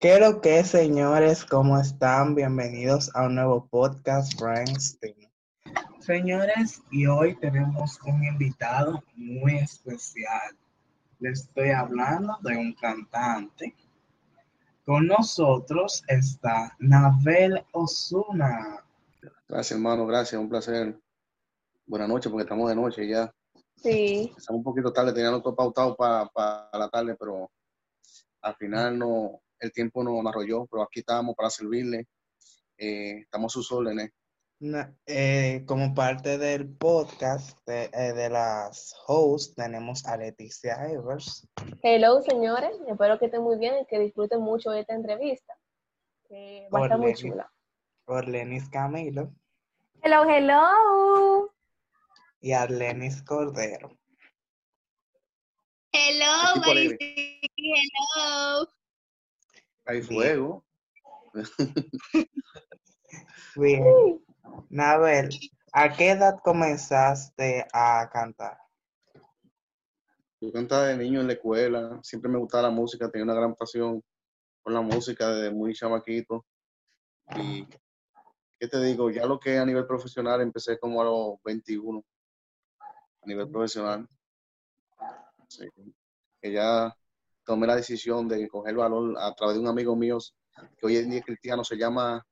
¿Qué 0.00 0.18
lo 0.18 0.40
que, 0.40 0.64
señores? 0.64 1.44
¿Cómo 1.44 1.78
están? 1.78 2.34
Bienvenidos 2.34 3.14
a 3.14 3.26
un 3.26 3.34
nuevo 3.34 3.66
podcast, 3.66 4.32
Brainstein. 4.40 5.28
Señores, 5.98 6.80
y 6.90 7.06
hoy 7.06 7.36
tenemos 7.36 8.00
un 8.06 8.24
invitado 8.24 9.04
muy 9.14 9.58
especial. 9.58 10.56
Les 11.18 11.42
estoy 11.42 11.70
hablando 11.70 12.38
de 12.42 12.56
un 12.56 12.72
cantante. 12.72 13.74
Con 14.90 15.06
nosotros 15.06 16.02
está 16.08 16.74
Nabel 16.80 17.64
Osuna. 17.70 18.84
Gracias, 19.48 19.70
hermano, 19.70 20.04
gracias, 20.04 20.40
un 20.40 20.48
placer. 20.48 20.98
Buenas 21.86 22.08
noches, 22.08 22.28
porque 22.28 22.42
estamos 22.42 22.68
de 22.68 22.74
noche 22.74 23.06
ya. 23.06 23.32
Sí. 23.76 24.34
Estamos 24.36 24.58
un 24.58 24.64
poquito 24.64 24.92
tarde, 24.92 25.12
teníamos 25.12 25.44
todo 25.44 25.54
pautado 25.54 25.94
para 25.94 26.68
la 26.72 26.88
tarde, 26.88 27.14
pero 27.16 27.48
al 28.42 28.56
final 28.56 28.98
no, 28.98 29.40
el 29.60 29.70
tiempo 29.70 30.02
nos 30.02 30.26
arrolló, 30.26 30.66
pero 30.66 30.82
aquí 30.82 30.98
estamos 30.98 31.36
para 31.36 31.50
servirle. 31.50 32.08
Eh, 32.76 33.20
estamos 33.20 33.52
a 33.52 33.54
sus 33.54 33.70
órdenes. 33.70 34.10
Eh, 35.06 35.64
como 35.66 35.94
parte 35.94 36.36
del 36.36 36.68
podcast 36.76 37.58
de, 37.66 37.84
eh, 37.94 38.12
de 38.12 38.28
las 38.28 38.94
hosts, 39.06 39.54
tenemos 39.54 40.04
a 40.04 40.18
Leticia 40.18 40.74
Evers. 40.90 41.48
Hello, 41.82 42.20
señores. 42.20 42.76
Espero 42.86 43.18
que 43.18 43.24
estén 43.26 43.42
muy 43.42 43.56
bien 43.56 43.74
y 43.80 43.86
que 43.86 43.98
disfruten 43.98 44.42
mucho 44.42 44.72
esta 44.74 44.92
entrevista. 44.94 45.56
que 46.28 46.68
va 46.72 46.80
a 46.80 46.82
estar 46.82 46.98
muy 46.98 47.14
chula. 47.14 47.50
Orlenis 48.04 48.68
Camilo 48.68 49.32
Hello, 50.02 50.24
hello. 50.28 51.52
y 52.40 52.52
Arlenis 52.52 53.22
Cordero. 53.22 53.96
Hello, 55.92 56.62
hello. 56.66 56.96
Hay 59.86 60.00
Bien. 60.00 60.04
fuego. 60.04 60.64
Bien. 63.56 64.24
Nabel, 64.68 65.30
¿a 65.72 65.92
qué 65.92 66.10
edad 66.10 66.40
comenzaste 66.42 67.66
a 67.72 68.08
cantar? 68.12 68.58
Yo 70.40 70.50
cantaba 70.52 70.86
de 70.86 70.96
niño 70.96 71.20
en 71.20 71.26
la 71.26 71.34
escuela, 71.34 72.00
siempre 72.02 72.30
me 72.30 72.38
gustaba 72.38 72.64
la 72.64 72.70
música, 72.70 73.10
tenía 73.10 73.24
una 73.24 73.34
gran 73.34 73.54
pasión 73.54 74.02
por 74.62 74.72
la 74.72 74.80
música 74.80 75.28
desde 75.28 75.50
muy 75.54 75.74
chamaquito. 75.74 76.46
Y, 77.36 77.66
¿qué 78.58 78.66
te 78.68 78.80
digo? 78.82 79.10
Ya 79.10 79.26
lo 79.26 79.38
que 79.38 79.58
a 79.58 79.66
nivel 79.66 79.86
profesional 79.86 80.40
empecé 80.40 80.78
como 80.78 81.02
a 81.02 81.04
los 81.04 81.42
21, 81.44 82.02
a 82.80 83.26
nivel 83.26 83.50
profesional. 83.50 84.08
Sí. 85.48 85.66
Que 86.40 86.52
ya 86.52 86.96
tomé 87.44 87.66
la 87.66 87.76
decisión 87.76 88.28
de 88.28 88.48
coger 88.48 88.76
valor 88.76 89.16
a 89.18 89.34
través 89.34 89.56
de 89.56 89.60
un 89.60 89.68
amigo 89.68 89.94
mío 89.94 90.18
que 90.78 90.86
hoy 90.86 90.96
en 90.96 91.10
día 91.10 91.18
es 91.20 91.24
cristiano, 91.24 91.64
se 91.64 91.76
llama 91.76 92.24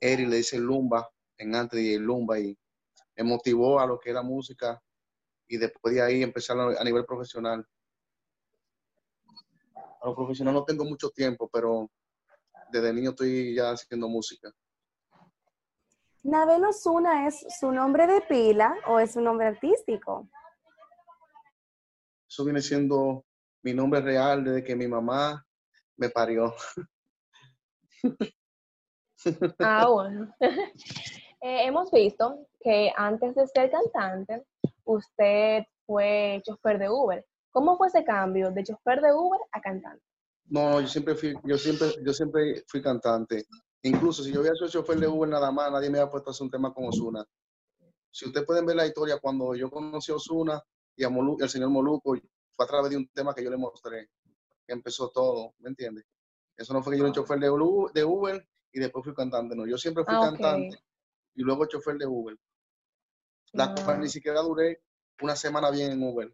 Eri, 0.00 0.26
le 0.26 0.36
dice 0.36 0.58
Lumba, 0.58 1.08
en 1.38 1.54
antes 1.54 1.80
de 1.80 1.98
Lumba, 1.98 2.38
y 2.38 2.56
me 3.16 3.24
motivó 3.24 3.80
a 3.80 3.86
lo 3.86 3.98
que 3.98 4.10
era 4.10 4.22
música 4.22 4.80
y 5.46 5.56
después 5.56 5.94
de 5.94 6.02
ahí 6.02 6.22
empezar 6.22 6.58
a 6.58 6.80
a 6.80 6.84
nivel 6.84 7.04
profesional. 7.04 7.66
A 10.00 10.06
lo 10.06 10.14
profesional 10.14 10.54
no 10.54 10.64
tengo 10.64 10.84
mucho 10.84 11.10
tiempo, 11.10 11.48
pero 11.52 11.90
desde 12.70 12.92
niño 12.92 13.10
estoy 13.10 13.54
ya 13.54 13.70
haciendo 13.70 14.08
música. 14.08 14.52
Nabel 16.22 16.64
Osuna 16.64 17.26
es 17.26 17.46
su 17.58 17.70
nombre 17.72 18.06
de 18.06 18.20
pila 18.22 18.76
o 18.86 18.98
es 18.98 19.12
su 19.12 19.20
nombre 19.20 19.46
artístico. 19.46 20.28
Eso 22.28 22.44
viene 22.44 22.60
siendo 22.60 23.24
mi 23.62 23.72
nombre 23.72 24.00
real 24.00 24.44
desde 24.44 24.62
que 24.62 24.76
mi 24.76 24.86
mamá 24.86 25.46
me 25.96 26.10
parió. 26.10 26.54
Ah, 29.58 29.88
bueno. 29.88 30.32
Eh, 31.40 31.66
hemos 31.66 31.90
visto 31.90 32.46
que 32.60 32.92
antes 32.96 33.34
de 33.34 33.46
ser 33.46 33.70
cantante, 33.70 34.44
usted 34.84 35.64
fue 35.86 36.42
chofer 36.44 36.78
de 36.78 36.88
Uber. 36.90 37.24
¿Cómo 37.50 37.76
fue 37.76 37.86
ese 37.88 38.04
cambio 38.04 38.50
de 38.50 38.64
chofer 38.64 39.00
de 39.00 39.12
Uber 39.12 39.40
a 39.52 39.60
cantante? 39.60 40.02
No, 40.46 40.80
yo 40.80 40.88
siempre 40.88 41.14
fui, 41.14 41.34
yo 41.44 41.56
siempre, 41.58 41.88
yo 42.04 42.12
siempre 42.12 42.64
fui 42.66 42.82
cantante. 42.82 43.44
Incluso 43.82 44.24
si 44.24 44.32
yo 44.32 44.40
hubiera 44.40 44.56
sido 44.56 44.68
chofer 44.68 44.98
de 44.98 45.06
Uber 45.06 45.28
nada 45.28 45.52
más, 45.52 45.70
nadie 45.70 45.90
me 45.90 45.98
había 45.98 46.10
puesto 46.10 46.30
a 46.30 46.32
hacer 46.32 46.44
un 46.44 46.50
tema 46.50 46.72
con 46.74 46.86
Osuna. 46.88 47.24
Si 48.10 48.26
ustedes 48.26 48.46
pueden 48.46 48.66
ver 48.66 48.76
la 48.76 48.86
historia, 48.86 49.18
cuando 49.18 49.54
yo 49.54 49.70
conocí 49.70 50.10
a 50.10 50.16
Osuna 50.16 50.60
y 50.96 51.04
a 51.04 51.08
Molu- 51.10 51.40
el 51.40 51.48
señor 51.48 51.70
Moluco, 51.70 52.16
fue 52.56 52.64
a 52.64 52.68
través 52.68 52.90
de 52.90 52.96
un 52.96 53.06
tema 53.08 53.34
que 53.34 53.44
yo 53.44 53.50
le 53.50 53.56
mostré, 53.56 54.08
que 54.66 54.72
empezó 54.72 55.10
todo, 55.10 55.54
¿me 55.58 55.68
entiendes? 55.68 56.04
Eso 56.56 56.72
no 56.72 56.82
fue 56.82 56.92
que 56.92 56.98
yo 56.98 57.04
era 57.04 57.10
un 57.10 57.14
chofer 57.14 57.38
de 57.38 57.50
Uber, 57.50 57.92
de 57.92 58.04
Uber 58.04 58.48
y 58.72 58.80
después 58.80 59.04
fui 59.04 59.14
cantante, 59.14 59.54
no. 59.54 59.66
Yo 59.66 59.78
siempre 59.78 60.04
fui 60.04 60.14
Ah, 60.16 60.20
cantante 60.22 60.78
y 61.34 61.42
luego 61.42 61.66
chofer 61.66 61.96
de 61.96 62.06
Uber. 62.06 62.36
La 63.52 63.64
Ah. 63.64 63.74
cual 63.84 64.00
ni 64.00 64.08
siquiera 64.08 64.40
duré 64.42 64.82
una 65.20 65.34
semana 65.36 65.70
bien 65.70 65.92
en 65.92 66.02
Uber. 66.02 66.32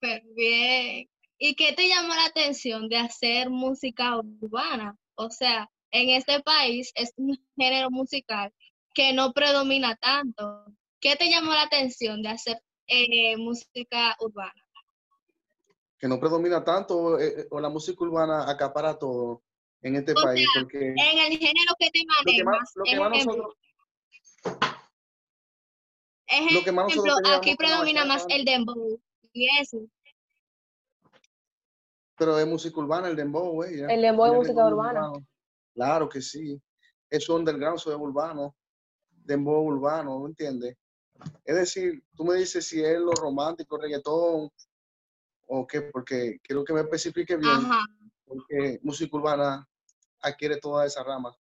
Pero 0.00 0.24
bien. 0.34 1.08
¿Y 1.38 1.54
qué 1.56 1.72
te 1.72 1.88
llamó 1.88 2.14
la 2.14 2.26
atención 2.26 2.88
de 2.88 2.96
hacer 2.98 3.50
música 3.50 4.16
urbana? 4.18 4.96
O 5.14 5.30
sea, 5.30 5.70
en 5.90 6.10
este 6.10 6.40
país 6.40 6.92
es 6.94 7.12
un 7.16 7.36
género 7.56 7.90
musical 7.90 8.52
que 8.94 9.12
no 9.12 9.32
predomina 9.32 9.96
tanto. 9.96 10.64
¿Qué 11.00 11.16
te 11.16 11.28
llamó 11.30 11.52
la 11.52 11.62
atención 11.62 12.22
de 12.22 12.28
hacer 12.28 12.62
eh, 12.86 13.36
música 13.36 14.16
urbana? 14.20 14.52
Que 15.98 16.08
no 16.08 16.18
predomina 16.18 16.64
tanto 16.64 17.18
eh, 17.18 17.42
eh, 17.42 17.46
o 17.50 17.60
la 17.60 17.68
música 17.68 18.04
urbana 18.04 18.48
acapara 18.50 18.98
todo 18.98 19.42
en 19.82 19.96
este 19.96 20.12
O 20.12 20.22
país, 20.22 20.46
porque 20.58 20.88
En 20.88 20.98
el 20.98 21.38
género 21.38 21.74
que 21.78 21.90
te 21.90 22.00
lo 22.00 22.32
que 22.32 22.44
más, 22.44 22.72
manejas, 22.76 22.76
lo 22.76 22.84
que 22.84 22.90
ejemplo, 22.90 23.12
nosotros, 23.18 23.56
ejemplo, 26.26 26.58
lo 26.58 26.64
que 26.64 26.72
más 26.72 26.86
teníamos 26.88 27.36
aquí 27.36 27.56
predomina 27.56 28.04
más 28.04 28.24
el 28.28 28.44
dembow 28.44 29.00
y 29.32 29.48
eso. 29.60 29.78
pero 32.16 32.38
es 32.38 32.46
música 32.46 32.78
urbana 32.78 33.08
el 33.08 33.16
dembow, 33.16 33.50
güey. 33.52 33.80
El 33.80 34.02
dembow 34.02 34.26
es 34.26 34.38
música 34.38 34.66
urbana. 34.66 35.08
urbano. 35.08 35.26
Claro 35.74 36.08
que 36.08 36.22
sí. 36.22 36.60
Es 37.10 37.28
underground, 37.28 37.78
es 37.78 37.86
urbano. 37.86 38.54
Dembow 39.10 39.64
urbano, 39.64 40.20
¿me 40.20 40.28
entiendes? 40.28 40.76
Es 41.44 41.56
decir, 41.56 42.02
tú 42.14 42.24
me 42.24 42.36
dices 42.36 42.66
si 42.66 42.82
es 42.82 42.98
lo 42.98 43.12
romántico, 43.12 43.76
reggaetón, 43.76 44.50
o 45.46 45.66
qué, 45.66 45.82
porque 45.82 46.38
quiero 46.42 46.64
que 46.64 46.72
me 46.72 46.80
especifique 46.80 47.36
bien, 47.36 47.50
Ajá. 47.50 47.84
porque 48.24 48.78
música 48.82 49.16
urbana 49.16 49.68
adquiere 50.22 50.58
todas 50.58 50.86
esas 50.86 51.04
ramas. 51.04 51.36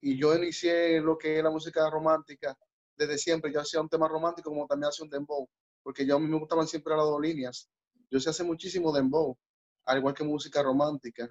Y 0.00 0.18
yo 0.18 0.34
inicié 0.34 1.00
lo 1.00 1.18
que 1.18 1.38
es 1.38 1.44
la 1.44 1.50
música 1.50 1.88
romántica 1.90 2.56
desde 2.96 3.18
siempre. 3.18 3.52
Yo 3.52 3.60
hacía 3.60 3.80
un 3.80 3.88
tema 3.88 4.08
romántico 4.08 4.50
como 4.50 4.66
también 4.66 4.88
hacía 4.88 5.04
un 5.04 5.10
dembow, 5.10 5.48
porque 5.82 6.06
yo 6.06 6.16
a 6.16 6.20
mí 6.20 6.26
me 6.26 6.38
gustaban 6.38 6.66
siempre 6.66 6.96
las 6.96 7.04
dos 7.04 7.20
líneas. 7.20 7.68
Yo 8.10 8.20
sé 8.20 8.30
hace 8.30 8.44
muchísimo 8.44 8.92
dembow, 8.92 9.36
al 9.84 9.98
igual 9.98 10.14
que 10.14 10.24
música 10.24 10.62
romántica, 10.62 11.28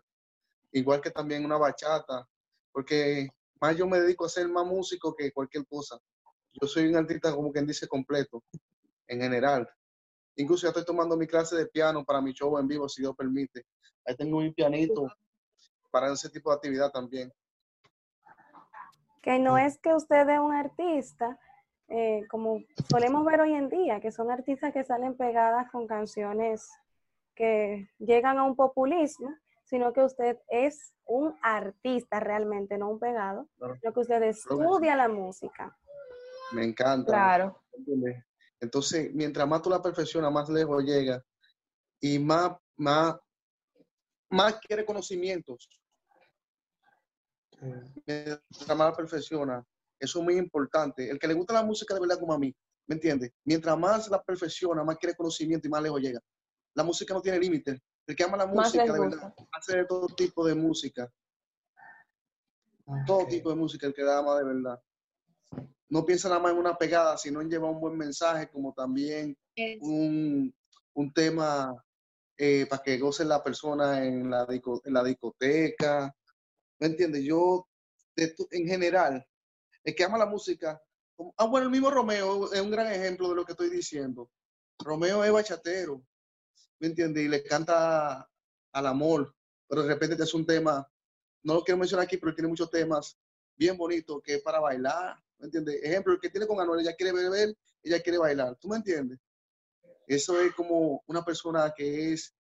igual 0.72 1.00
que 1.00 1.12
también 1.12 1.46
una 1.46 1.58
bachata, 1.58 2.28
porque 2.72 3.30
más 3.62 3.78
yo 3.78 3.88
me 3.88 4.00
dedico 4.00 4.26
a 4.26 4.30
ser 4.30 4.48
más 4.50 4.66
músico 4.66 5.16
que 5.16 5.32
cualquier 5.32 5.66
cosa. 5.68 5.98
Yo 6.52 6.68
soy 6.68 6.88
un 6.88 6.98
artista 6.98 7.34
como 7.34 7.52
quien 7.52 7.66
dice 7.66 7.88
completo, 7.88 8.44
en 9.08 9.22
general. 9.22 9.70
Incluso 10.36 10.64
ya 10.64 10.70
estoy 10.70 10.84
tomando 10.84 11.16
mi 11.16 11.28
clase 11.28 11.56
de 11.56 11.68
piano 11.68 12.04
para 12.04 12.22
mi 12.22 12.34
show 12.34 12.58
en 12.58 12.68
vivo, 12.68 12.90
si 12.90 13.02
Dios 13.02 13.16
permite. 13.16 13.66
Ahí 14.06 14.16
tengo 14.16 14.38
un 14.38 14.54
pianito 14.54 15.08
para 15.96 16.12
ese 16.12 16.30
tipo 16.30 16.50
de 16.50 16.58
actividad 16.58 16.92
también. 16.92 17.32
Que 19.22 19.40
no 19.40 19.58
es 19.58 19.78
que 19.78 19.94
usted 19.94 20.28
es 20.28 20.40
un 20.40 20.54
artista, 20.54 21.40
eh, 21.88 22.28
como 22.30 22.60
solemos 22.90 23.24
ver 23.24 23.40
hoy 23.40 23.54
en 23.54 23.70
día, 23.70 24.02
que 24.02 24.12
son 24.12 24.30
artistas 24.30 24.74
que 24.74 24.84
salen 24.84 25.16
pegadas 25.16 25.72
con 25.72 25.88
canciones 25.88 26.70
que 27.34 27.90
llegan 27.98 28.38
a 28.40 28.44
un 28.44 28.58
populismo, 28.58 29.34
sino 29.64 29.94
que 29.94 30.04
usted 30.04 30.38
es 30.50 30.94
un 31.06 31.34
artista 31.42 32.20
realmente, 32.20 32.78
no 32.78 32.90
un 32.90 33.00
pegado, 33.00 33.48
Claro. 33.58 33.78
sino 33.80 33.94
que 33.94 34.00
usted 34.02 34.24
estudia 34.24 34.98
la 34.98 35.08
música. 35.08 35.78
Me 36.52 36.66
encanta. 36.66 37.10
Claro. 37.10 37.64
Entonces, 38.60 39.14
mientras 39.14 39.48
más 39.48 39.62
tú 39.62 39.70
la 39.70 39.82
perfeccionas, 39.82 40.30
más 40.30 40.50
lejos 40.50 40.84
llega 40.84 41.24
y 42.02 42.20
más, 42.20 42.52
más, 42.76 43.16
más 44.30 44.60
quiere 44.60 44.84
conocimientos. 44.84 45.70
Mientras 48.06 48.42
más 48.78 48.78
la 48.90 48.96
perfecciona, 48.96 49.64
eso 50.00 50.20
es 50.20 50.26
muy 50.26 50.38
importante. 50.38 51.10
El 51.10 51.18
que 51.20 51.28
le 51.28 51.34
gusta 51.34 51.54
la 51.54 51.64
música 51.64 51.94
de 51.94 52.00
verdad 52.02 52.20
como 52.20 52.34
a 52.34 52.40
mí, 52.40 52.54
¿me 52.88 52.96
entiendes? 52.96 53.32
Mientras 53.44 53.78
más 53.78 54.10
la 54.10 54.22
perfecciona, 54.22 54.84
más 54.84 54.98
quiere 54.98 55.16
conocimiento 55.16 55.68
y 55.68 55.72
más 55.72 55.82
lejos 55.82 56.02
llega. 56.02 56.20
La 56.76 56.84
música 56.84 57.14
no 57.14 57.22
tiene 57.22 57.40
límite. 57.40 57.82
El 58.08 58.16
que 58.16 58.24
ama 58.24 58.38
la 58.38 58.46
música, 58.64 58.84
de 58.94 59.00
verdad, 59.10 59.34
hace 59.54 59.78
de 59.78 59.86
todo 59.86 60.08
tipo 60.08 60.46
de 60.46 60.54
música. 60.56 61.12
Todo 63.08 63.26
tipo 63.28 63.50
de 63.50 63.56
música, 63.56 63.88
el 63.88 63.94
que 63.94 64.04
la 64.04 64.20
ama 64.20 64.38
de 64.38 64.44
verdad. 64.46 64.80
No 65.90 66.06
piensa 66.06 66.28
nada 66.30 66.42
más 66.42 66.52
en 66.52 66.58
una 66.60 66.78
pegada, 66.78 67.18
sino 67.18 67.42
en 67.42 67.50
llevar 67.50 67.72
un 67.72 67.80
buen 67.80 67.98
mensaje, 67.98 68.50
como 68.50 68.74
también 68.74 69.36
un, 69.82 70.54
un 70.94 71.14
tema 71.14 71.74
eh, 72.38 72.66
para 72.70 72.84
que 72.84 72.98
goce 72.98 73.24
la 73.26 73.44
persona 73.44 74.04
en 74.04 74.30
la, 74.30 74.46
disco- 74.46 74.82
en 74.84 74.94
la 74.94 75.04
discoteca. 75.04 76.14
¿Me 76.80 76.88
entiendes? 76.88 77.24
Yo, 77.24 77.68
en 78.16 78.68
general, 78.68 79.26
el 79.84 79.96
que 79.96 80.04
ama 80.04 80.18
la 80.18 80.26
música, 80.26 80.82
ah, 81.38 81.46
bueno, 81.46 81.66
el 81.66 81.72
mismo 81.72 81.90
Romeo 81.90 82.52
es 82.52 82.60
un 82.60 82.72
gran 82.72 82.92
ejemplo 82.92 83.30
de 83.30 83.36
lo 83.36 83.46
que 83.46 83.54
estoy 83.54 83.70
diciendo. 83.70 84.30
Romeo 84.80 85.24
es 85.24 85.32
bachatero, 85.32 86.06
¿me 86.80 86.88
entiendes? 86.88 87.24
Y 87.24 87.28
le 87.28 87.44
canta 87.44 88.30
al 88.72 88.88
amor, 88.88 89.34
pero 89.68 89.84
de 89.84 89.90
repente 89.90 90.16
te 90.16 90.24
hace 90.24 90.36
un 90.36 90.46
tema, 90.46 90.90
no 91.44 91.54
lo 91.54 91.64
quiero 91.64 91.78
mencionar 91.78 92.06
aquí, 92.06 92.18
pero 92.18 92.36
tiene 92.36 92.50
muchos 92.50 92.70
temas 92.70 93.18
bien 93.56 93.78
bonitos 93.78 94.22
que 94.22 94.36
es 94.36 94.42
para 94.42 94.60
bailar, 94.60 95.18
¿me 95.38 95.46
entiendes? 95.46 95.82
Ejemplo, 95.82 96.14
el 96.14 96.20
que 96.20 96.30
tiene 96.30 96.48
con 96.48 96.60
Anuel, 96.60 96.82
ella 96.82 96.96
quiere 96.96 97.14
beber, 97.14 97.56
ella 97.82 98.02
quiere 98.02 98.18
bailar, 98.18 98.58
¿tú 98.58 98.68
me 98.68 98.78
entiendes? 98.78 99.20
Eso 100.08 100.40
es 100.42 100.54
como 100.54 101.04
una 101.08 101.24
persona 101.24 101.74
que 101.76 102.14
es, 102.14 102.36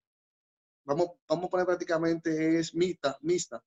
vamos, 0.83 1.11
vamos 1.27 1.45
a 1.45 1.49
poner 1.49 1.65
prácticamente, 1.65 2.59
es 2.59 2.75
mixta, 2.75 3.17
mixta. 3.21 3.63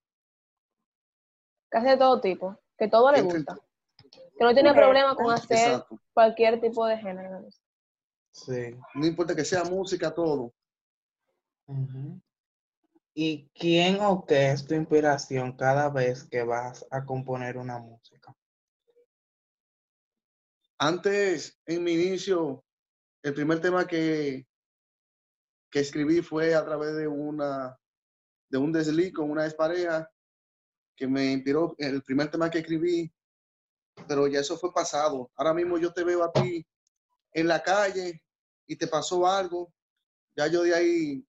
Casi 1.70 1.87
de 1.87 1.97
todo 1.97 2.20
tipo, 2.20 2.59
que 2.79 2.88
todo 2.88 3.12
le 3.12 3.19
Entre- 3.19 3.38
gusta. 3.38 3.59
Que 4.11 4.44
no 4.44 4.55
tiene 4.55 4.73
problema 4.73 5.15
con 5.17 5.31
hacer 5.32 5.56
Exacto. 5.59 6.00
cualquier 6.12 6.61
tipo 6.61 6.87
de 6.87 6.97
género. 6.99 7.47
Sí. 8.31 8.75
No 8.94 9.06
importa 9.06 9.35
que 9.35 9.44
sea 9.44 9.65
música, 9.65 10.15
todo. 10.15 10.55
¿Y 13.15 13.49
quién 13.49 13.99
o 14.00 14.25
qué 14.25 14.53
es 14.53 14.65
tu 14.67 14.75
inspiración 14.75 15.56
cada 15.56 15.91
vez 15.91 16.25
que 16.25 16.43
vas 16.44 16.87
a 16.91 17.05
componer 17.05 17.59
una 17.59 17.79
música? 17.79 18.35
Antes, 20.79 21.61
en 21.67 21.82
mi 21.82 21.93
inicio, 21.94 22.65
el 23.23 23.35
primer 23.35 23.61
tema 23.61 23.87
que, 23.87 24.47
que 25.70 25.81
escribí 25.81 26.23
fue 26.23 26.55
a 26.55 26.65
través 26.65 26.97
de 26.97 27.09
una 27.09 27.76
de 28.50 28.56
un 28.56 28.73
desliz 28.73 29.12
con 29.12 29.31
una 29.31 29.44
expareja 29.44 30.09
que 30.98 31.06
me 31.06 31.32
inspiró 31.32 31.76
el 31.78 32.02
primer 32.02 32.28
tema 32.28 32.50
que 32.50 32.58
escribí, 32.58 33.10
pero 34.08 34.26
ya 34.26 34.40
eso 34.40 34.58
fue 34.58 34.72
pasado. 34.72 35.30
Ahora 35.36 35.54
mismo 35.54 35.78
yo 35.78 35.92
te 35.92 36.02
veo 36.02 36.24
a 36.24 36.32
ti 36.32 36.66
en 37.32 37.46
la 37.46 37.62
calle 37.62 38.20
y 38.66 38.74
te 38.74 38.88
pasó 38.88 39.26
algo, 39.26 39.72
ya 40.36 40.48
yo 40.48 40.62
de 40.62 40.74
ahí 40.74 41.24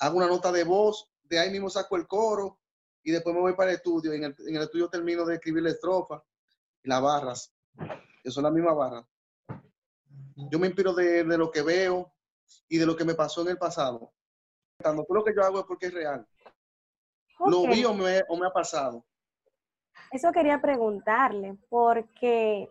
hago 0.00 0.16
una 0.16 0.26
nota 0.26 0.50
de 0.50 0.64
voz, 0.64 1.08
de 1.22 1.38
ahí 1.38 1.50
mismo 1.50 1.70
saco 1.70 1.96
el 1.96 2.08
coro 2.08 2.58
y 3.04 3.12
después 3.12 3.34
me 3.34 3.40
voy 3.40 3.54
para 3.54 3.70
el 3.70 3.76
estudio. 3.76 4.12
En 4.12 4.24
el, 4.24 4.34
en 4.46 4.56
el 4.56 4.62
estudio 4.62 4.88
termino 4.88 5.24
de 5.24 5.36
escribir 5.36 5.62
la 5.62 5.70
estrofa 5.70 6.24
y 6.82 6.88
las 6.88 7.00
barras, 7.00 7.54
que 8.22 8.30
son 8.32 8.42
las 8.42 8.52
mismas 8.52 8.74
barras. 8.74 9.06
Yo 10.50 10.58
me 10.58 10.66
inspiro 10.66 10.92
de, 10.92 11.22
de 11.22 11.38
lo 11.38 11.52
que 11.52 11.62
veo 11.62 12.12
y 12.68 12.78
de 12.78 12.86
lo 12.86 12.96
que 12.96 13.04
me 13.04 13.14
pasó 13.14 13.42
en 13.42 13.48
el 13.48 13.58
pasado. 13.58 14.12
Todo 14.82 15.06
lo 15.08 15.22
que 15.22 15.34
yo 15.34 15.44
hago 15.44 15.60
es 15.60 15.66
porque 15.66 15.86
es 15.86 15.94
real. 15.94 16.26
Lo 17.46 17.62
Ok. 17.62 17.70
vi 17.70 17.84
o 17.84 17.94
me, 17.94 18.22
o 18.28 18.36
me 18.36 18.46
ha 18.46 18.50
pasado. 18.50 19.04
Eso 20.10 20.32
quería 20.32 20.60
preguntarle, 20.60 21.56
porque 21.68 22.68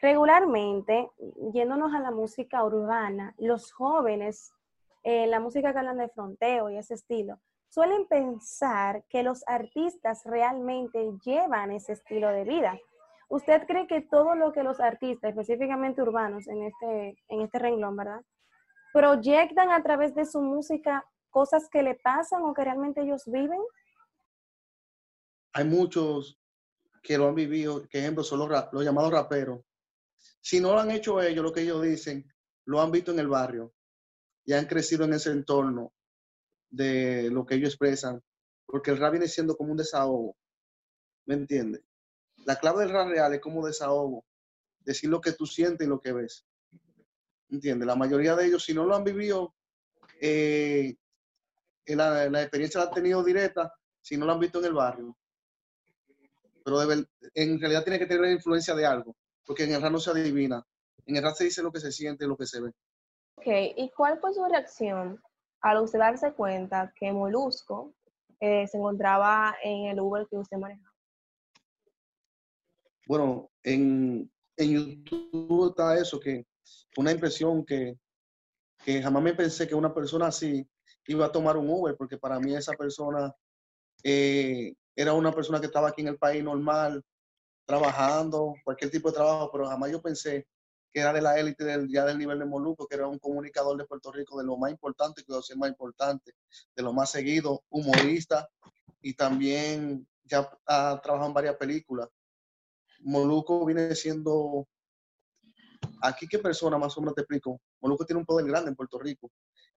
regularmente, 0.00 1.10
yéndonos 1.52 1.94
a 1.94 2.00
la 2.00 2.10
música 2.10 2.62
urbana, 2.62 3.34
los 3.38 3.72
jóvenes, 3.72 4.52
eh, 5.02 5.26
la 5.26 5.40
música 5.40 5.72
que 5.72 5.78
hablan 5.78 5.98
de 5.98 6.08
fronteo 6.08 6.70
y 6.70 6.76
ese 6.76 6.94
estilo, 6.94 7.40
suelen 7.68 8.06
pensar 8.06 9.04
que 9.08 9.22
los 9.22 9.42
artistas 9.48 10.22
realmente 10.24 11.10
llevan 11.24 11.72
ese 11.72 11.94
estilo 11.94 12.28
de 12.28 12.44
vida. 12.44 12.78
¿Usted 13.28 13.66
cree 13.66 13.86
que 13.86 14.02
todo 14.02 14.34
lo 14.34 14.52
que 14.52 14.62
los 14.62 14.78
artistas, 14.78 15.30
específicamente 15.30 16.02
urbanos 16.02 16.46
en 16.46 16.62
este, 16.62 17.16
en 17.28 17.40
este 17.40 17.58
renglón, 17.58 17.96
¿verdad? 17.96 18.20
Proyectan 18.92 19.72
a 19.72 19.82
través 19.82 20.14
de 20.14 20.24
su 20.24 20.40
música 20.40 21.04
cosas 21.30 21.68
que 21.68 21.82
le 21.82 21.94
pasan 21.96 22.42
o 22.42 22.54
que 22.54 22.62
realmente 22.62 23.00
ellos 23.00 23.24
viven? 23.26 23.60
Hay 25.54 25.64
muchos 25.64 26.38
que 27.00 27.16
lo 27.16 27.28
han 27.28 27.34
vivido, 27.34 27.86
que 27.88 28.00
ejemplo 28.00 28.24
son 28.24 28.40
los, 28.40 28.84
llamados 28.84 29.12
raperos. 29.12 29.60
Si 30.40 30.58
no 30.60 30.72
lo 30.72 30.80
han 30.80 30.90
hecho 30.90 31.22
ellos, 31.22 31.44
lo 31.44 31.52
que 31.52 31.60
ellos 31.60 31.82
dicen, 31.82 32.26
lo 32.64 32.80
han 32.80 32.90
visto 32.90 33.12
en 33.12 33.20
el 33.20 33.28
barrio 33.28 33.72
y 34.44 34.52
han 34.52 34.66
crecido 34.66 35.04
en 35.04 35.12
ese 35.12 35.30
entorno 35.30 35.92
de 36.70 37.30
lo 37.30 37.46
que 37.46 37.54
ellos 37.54 37.68
expresan, 37.68 38.20
porque 38.66 38.90
el 38.90 38.98
rap 38.98 39.12
viene 39.12 39.28
siendo 39.28 39.56
como 39.56 39.70
un 39.70 39.76
desahogo, 39.76 40.36
¿me 41.26 41.34
entiendes? 41.34 41.82
La 42.46 42.56
clave 42.56 42.82
del 42.82 42.92
rap 42.92 43.08
real 43.08 43.34
es 43.34 43.40
como 43.40 43.64
desahogo, 43.64 44.24
decir 44.80 45.08
lo 45.08 45.20
que 45.20 45.32
tú 45.32 45.46
sientes 45.46 45.86
y 45.86 45.90
lo 45.90 46.00
que 46.00 46.12
ves, 46.12 46.44
¿entiendes? 47.48 47.86
La 47.86 47.94
mayoría 47.96 48.34
de 48.34 48.46
ellos, 48.46 48.64
si 48.64 48.74
no 48.74 48.84
lo 48.84 48.96
han 48.96 49.04
vivido, 49.04 49.54
eh, 50.20 50.96
en 51.86 51.98
la, 51.98 52.28
la 52.28 52.42
experiencia 52.42 52.80
la 52.80 52.86
han 52.86 52.94
tenido 52.94 53.22
directa, 53.22 53.72
si 54.00 54.16
no 54.16 54.26
lo 54.26 54.32
han 54.32 54.40
visto 54.40 54.58
en 54.58 54.64
el 54.64 54.72
barrio. 54.72 55.16
Pero 56.64 56.78
de 56.80 56.86
ver- 56.86 57.08
en 57.34 57.60
realidad 57.60 57.84
tiene 57.84 57.98
que 57.98 58.06
tener 58.06 58.30
influencia 58.32 58.74
de 58.74 58.86
algo, 58.86 59.14
porque 59.46 59.64
en 59.64 59.74
el 59.74 59.82
rap 59.82 59.92
no 59.92 59.98
se 59.98 60.10
adivina. 60.10 60.64
En 61.06 61.16
el 61.16 61.22
rap 61.22 61.34
se 61.34 61.44
dice 61.44 61.62
lo 61.62 61.70
que 61.70 61.80
se 61.80 61.92
siente 61.92 62.24
y 62.24 62.28
lo 62.28 62.36
que 62.36 62.46
se 62.46 62.60
ve. 62.60 62.72
Ok, 63.36 63.46
¿y 63.76 63.90
cuál 63.90 64.18
fue 64.20 64.32
su 64.32 64.44
reacción 64.44 65.20
al 65.60 65.80
usted 65.82 65.98
darse 65.98 66.32
cuenta 66.32 66.92
que 66.96 67.12
Molusco 67.12 67.94
eh, 68.40 68.66
se 68.66 68.78
encontraba 68.78 69.56
en 69.62 69.86
el 69.86 70.00
Uber 70.00 70.26
que 70.28 70.36
usted 70.36 70.56
manejaba? 70.56 70.92
Bueno, 73.06 73.50
en, 73.62 74.30
en 74.56 74.70
YouTube 75.04 75.70
está 75.70 75.98
eso, 75.98 76.18
que 76.18 76.46
una 76.96 77.12
impresión 77.12 77.64
que, 77.64 77.98
que 78.84 79.02
jamás 79.02 79.22
me 79.22 79.34
pensé 79.34 79.68
que 79.68 79.74
una 79.74 79.92
persona 79.92 80.28
así 80.28 80.66
iba 81.06 81.26
a 81.26 81.32
tomar 81.32 81.56
un 81.58 81.68
Uber, 81.68 81.96
porque 81.96 82.16
para 82.16 82.40
mí 82.40 82.54
esa 82.54 82.72
persona 82.72 83.34
eh, 84.02 84.74
era 84.96 85.12
una 85.12 85.32
persona 85.32 85.60
que 85.60 85.66
estaba 85.66 85.88
aquí 85.88 86.02
en 86.02 86.08
el 86.08 86.18
país 86.18 86.42
normal, 86.42 87.02
trabajando, 87.66 88.54
cualquier 88.64 88.90
tipo 88.90 89.08
de 89.08 89.16
trabajo, 89.16 89.50
pero 89.50 89.66
jamás 89.66 89.90
yo 89.90 90.00
pensé 90.00 90.46
que 90.92 91.00
era 91.00 91.12
de 91.12 91.22
la 91.22 91.38
élite 91.38 91.64
del, 91.64 91.88
ya 91.88 92.04
del 92.04 92.18
nivel 92.18 92.38
de 92.38 92.44
Moluco, 92.44 92.86
que 92.86 92.94
era 92.94 93.08
un 93.08 93.18
comunicador 93.18 93.76
de 93.76 93.84
Puerto 93.84 94.12
Rico, 94.12 94.38
de 94.38 94.44
lo 94.44 94.56
más 94.56 94.70
importante, 94.70 95.24
que 95.24 95.42
ser 95.42 95.56
más 95.56 95.68
importante, 95.68 96.34
de 96.76 96.82
lo 96.82 96.92
más 96.92 97.10
seguido, 97.10 97.64
humorista, 97.68 98.48
y 99.00 99.14
también 99.14 100.06
ya 100.22 100.48
ha 100.66 101.00
trabajado 101.02 101.28
en 101.28 101.34
varias 101.34 101.56
películas. 101.56 102.08
Moluco 103.00 103.66
viene 103.66 103.94
siendo, 103.96 104.68
aquí 106.00 106.28
qué 106.28 106.38
persona 106.38 106.78
más 106.78 106.96
o 106.96 107.00
menos 107.00 107.16
te 107.16 107.22
explico, 107.22 107.60
Moluco 107.80 108.06
tiene 108.06 108.20
un 108.20 108.26
poder 108.26 108.46
grande 108.46 108.70
en 108.70 108.76
Puerto 108.76 108.98
Rico. 108.98 109.30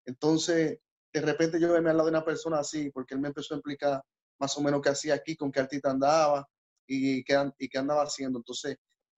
Entonces, 0.06 0.80
de 1.12 1.22
repente 1.22 1.60
yo 1.60 1.70
me 1.82 1.90
al 1.90 1.98
lado 1.98 2.06
de 2.06 2.12
una 2.12 2.24
persona 2.24 2.60
así, 2.60 2.92
porque 2.92 3.16
él 3.16 3.22
me 3.22 3.30
empezó 3.30 3.56
a 3.56 3.58
explicar 3.58 4.04
más 4.40 4.58
o 4.58 4.62
menos 4.62 4.82
qué 4.82 4.90
hacía 4.90 5.16
aquí, 5.16 5.36
con 5.36 5.52
qué 5.52 5.60
artista 5.60 5.92
andaba 5.92 6.48
y 6.86 7.24
qué, 7.24 7.52
y 7.60 7.70
qué 7.70 7.78
andaba 7.78 8.04
haciendo. 8.04 8.40
Entonces, 8.40 8.78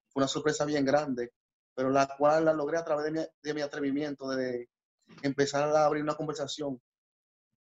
fue 0.09 0.21
una 0.21 0.27
sorpresa 0.27 0.65
bien 0.65 0.85
grande, 0.85 1.31
pero 1.75 1.89
la 1.89 2.07
cual 2.17 2.45
la 2.45 2.53
logré 2.53 2.77
a 2.77 2.83
través 2.83 3.05
de 3.05 3.11
mi, 3.11 3.27
de 3.41 3.53
mi 3.53 3.61
atrevimiento, 3.61 4.29
de 4.29 4.69
empezar 5.21 5.63
a 5.75 5.85
abrir 5.85 6.03
una 6.03 6.15
conversación 6.15 6.81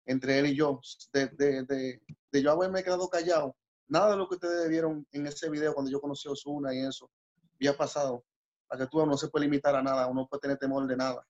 entre 0.07 0.39
él 0.39 0.47
y 0.47 0.57
yo, 0.57 0.81
de, 1.13 1.27
de, 1.29 1.65
de, 1.65 2.03
de 2.33 2.43
yo 2.43 2.53
haberme 2.53 2.85
quedado 2.85 3.09
callado. 3.09 3.57
Nada 3.89 4.11
de 4.11 4.17
lo 4.17 4.29
que 4.29 4.35
ustedes 4.37 4.69
vieron 4.69 5.07
en 5.13 5.27
ese 5.27 5.49
video 5.49 5.75
cuando 5.75 5.91
yo 5.91 6.01
conocí 6.01 6.29
a 6.29 6.33
Osuna 6.33 6.75
y 6.75 6.81
eso, 6.81 7.11
había 7.55 7.77
pasado. 7.77 8.25
Para 8.69 8.85
que 8.85 8.91
tú 8.91 9.05
no 9.07 9.17
se 9.17 9.29
puede 9.29 9.45
limitar 9.45 9.77
a 9.77 9.83
nada, 9.83 10.09
uno 10.09 10.27
puede 10.27 10.41
tener 10.41 10.59
temor 10.59 10.87
de 10.87 10.97
nada. 10.97 11.25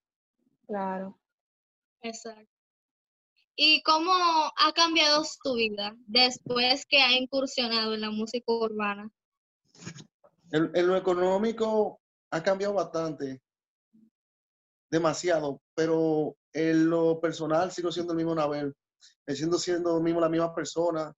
Claro. 0.66 1.18
Exacto. 2.00 2.55
¿Y 3.58 3.82
cómo 3.82 4.12
ha 4.12 4.72
cambiado 4.74 5.24
tu 5.42 5.54
vida 5.54 5.96
después 6.06 6.84
que 6.84 7.00
ha 7.00 7.16
incursionado 7.16 7.94
en 7.94 8.02
la 8.02 8.10
música 8.10 8.44
urbana? 8.52 9.10
En, 10.50 10.86
lo 10.86 10.94
económico 10.94 11.98
ha 12.30 12.42
cambiado 12.42 12.74
bastante, 12.74 13.40
demasiado, 14.90 15.62
pero 15.74 16.36
en 16.52 16.90
lo 16.90 17.18
personal 17.18 17.72
sigo 17.72 17.90
siendo 17.90 18.12
el 18.12 18.18
mismo 18.18 18.34
Nabel, 18.34 18.74
me 19.26 19.34
siento 19.34 19.58
siendo 19.58 20.00
mismo 20.00 20.20
la 20.20 20.28
misma 20.28 20.54
persona 20.54 21.14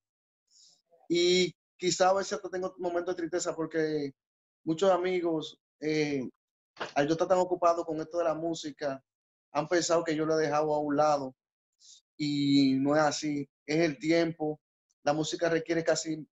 y 1.08 1.52
quizá 1.76 2.10
a 2.10 2.14
veces 2.14 2.34
hasta 2.34 2.50
tengo 2.50 2.72
momentos 2.78 3.16
de 3.16 3.22
tristeza 3.22 3.54
porque 3.54 4.12
muchos 4.64 4.90
amigos, 4.90 5.58
eh, 5.80 6.28
al 6.94 7.06
yo 7.06 7.12
estar 7.12 7.26
tan 7.26 7.38
ocupado 7.38 7.84
con 7.84 8.00
esto 8.00 8.18
de 8.18 8.24
la 8.24 8.34
música, 8.34 9.02
han 9.52 9.66
pensado 9.66 10.04
que 10.04 10.14
yo 10.14 10.24
lo 10.24 10.38
he 10.38 10.42
dejado 10.42 10.72
a 10.72 10.78
un 10.78 10.96
lado 10.96 11.34
y 12.18 12.74
no 12.74 12.94
es 12.94 13.02
así, 13.02 13.48
es 13.64 13.78
el 13.78 13.98
tiempo, 13.98 14.60
la 15.04 15.14
música 15.14 15.48
requiere 15.48 15.82
casi 15.82 16.26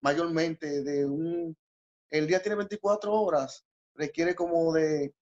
mayormente 0.00 0.82
de 0.82 1.04
un 1.04 1.56
el 2.10 2.26
día 2.26 2.40
tiene 2.40 2.56
24 2.56 3.12
horas, 3.12 3.64
requiere 3.94 4.34
como 4.34 4.72
de, 4.72 5.14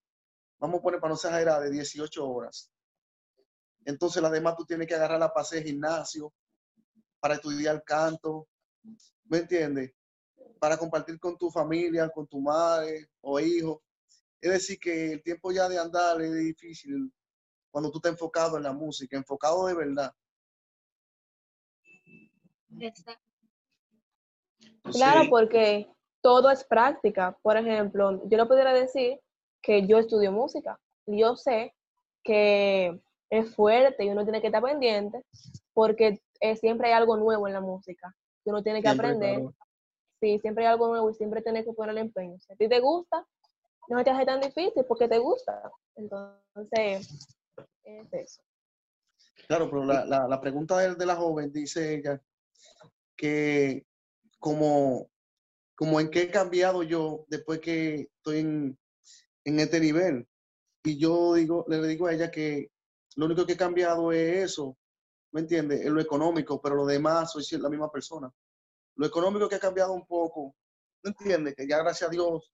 vamos 0.59 0.81
a 0.81 0.83
poner 0.83 1.01
para 1.01 1.11
no 1.11 1.15
exagerar, 1.15 1.63
de 1.63 1.71
18 1.71 2.29
horas. 2.29 2.71
Entonces, 3.85 4.23
las 4.23 4.33
demás 4.33 4.57
tú 4.57 4.65
tienes 4.65 4.87
que 4.87 4.95
agarrarla 4.95 5.33
para 5.33 5.43
hacer 5.43 5.65
gimnasio, 5.65 6.33
para 7.21 7.35
estudiar 7.35 7.83
canto, 7.85 8.49
¿me 9.25 9.39
entiendes? 9.39 9.93
Para 10.59 10.77
compartir 10.77 11.19
con 11.19 11.37
tu 11.37 11.51
familia, 11.51 12.09
con 12.11 12.27
tu 12.27 12.41
madre 12.41 13.09
o 13.21 13.41
hijo. 13.41 13.83
Es 14.41 14.53
decir, 14.53 14.79
que 14.79 15.13
el 15.13 15.23
tiempo 15.23 15.53
ya 15.53 15.69
de 15.69 15.79
andar 15.79 16.21
es 16.21 16.35
difícil 16.35 17.11
cuando 17.75 17.91
tú 17.91 17.99
estás 17.99 18.13
enfocado 18.13 18.57
en 18.57 18.63
la 18.63 18.73
música, 18.73 19.17
enfocado 19.17 19.67
de 19.67 19.75
verdad. 19.75 20.13
Exacto. 22.79 23.21
Claro, 24.93 25.23
Sí, 25.25 25.29
porque 25.29 25.89
todo 26.23 26.53
es 26.53 26.63
práctica. 26.63 27.37
Por 27.43 27.57
ejemplo, 27.57 28.23
yo 28.29 28.39
le 28.39 28.47
pudiera 28.47 28.73
decir 28.73 29.19
que 29.61 29.89
yo 29.89 29.99
estudio 29.99 30.31
música. 30.31 30.79
y 31.05 31.19
Yo 31.19 31.35
sé 31.35 31.75
que 32.23 33.03
es 33.29 33.53
fuerte 33.57 34.05
y 34.05 34.11
uno 34.11 34.23
tiene 34.23 34.41
que 34.41 34.47
estar 34.47 34.63
pendiente 34.63 35.25
porque 35.73 36.23
eh, 36.39 36.55
siempre 36.55 36.87
hay 36.87 36.93
algo 36.93 37.17
nuevo 37.17 37.49
en 37.49 37.55
la 37.55 37.61
música 37.61 38.15
que 38.45 38.51
uno 38.51 38.63
tiene 38.63 38.83
que 38.83 38.89
siempre, 38.89 39.09
aprender. 39.09 39.35
claro. 39.41 39.55
Sí, 40.21 40.39
siempre 40.39 40.65
hay 40.65 40.71
algo 40.71 40.87
nuevo 40.87 41.11
y 41.11 41.15
siempre 41.15 41.43
tienes 41.43 41.65
que 41.65 41.73
ponerle 41.73 42.03
empeño. 42.03 42.39
Si 42.39 42.53
a 42.53 42.57
ti 42.57 42.69
te 42.69 42.79
gusta, 42.79 43.27
no 43.89 44.05
te 44.05 44.11
hace 44.11 44.25
tan 44.25 44.41
difícil 44.41 44.85
porque 44.87 45.09
te 45.09 45.19
gusta. 45.19 45.73
Entonces, 45.97 47.35
es 47.85 48.13
eso. 48.13 48.43
Claro, 49.47 49.69
pero 49.69 49.85
la, 49.85 50.05
la, 50.05 50.41
pregunta 50.41 50.79
de, 50.79 50.95
de 50.95 51.07
la 51.07 51.17
joven 51.17 51.53
dice 51.53 51.95
ella 51.95 52.21
que 53.17 53.87
como, 54.39 55.11
como 55.75 56.01
en 56.01 56.11
qué 56.11 56.23
he 56.23 56.31
cambiado 56.31 56.83
yo 56.83 57.25
después 57.29 57.61
que 57.61 58.09
estoy 58.17 58.39
en, 58.39 58.79
en 59.45 59.61
este 59.61 59.81
nivel. 59.81 60.27
Y 60.85 60.99
yo 60.99 61.35
digo, 61.35 61.65
le 61.69 61.87
digo 61.87 62.07
a 62.07 62.15
ella 62.15 62.31
que 62.31 62.71
lo 63.17 63.27
único 63.27 63.47
que 63.47 63.55
he 63.55 63.57
cambiado 63.57 64.13
es 64.13 64.51
eso, 64.51 64.77
¿me 65.33 65.41
entiendes? 65.41 65.81
Es 65.81 65.91
lo 65.91 66.01
económico, 66.01 66.61
pero 66.61 66.75
lo 66.75 66.87
demás 66.87 67.33
soy 67.33 67.45
la 67.61 67.69
misma 67.69 67.91
persona. 67.91 68.31
Lo 68.97 69.07
económico 69.07 69.49
que 69.49 69.57
ha 69.57 69.61
cambiado 69.61 69.93
un 69.93 70.07
poco, 70.07 70.55
¿me 71.03 71.11
entiendes? 71.11 71.55
Que 71.55 71.67
ya 71.67 71.79
gracias 71.79 72.09
a 72.09 72.11
Dios 72.11 72.51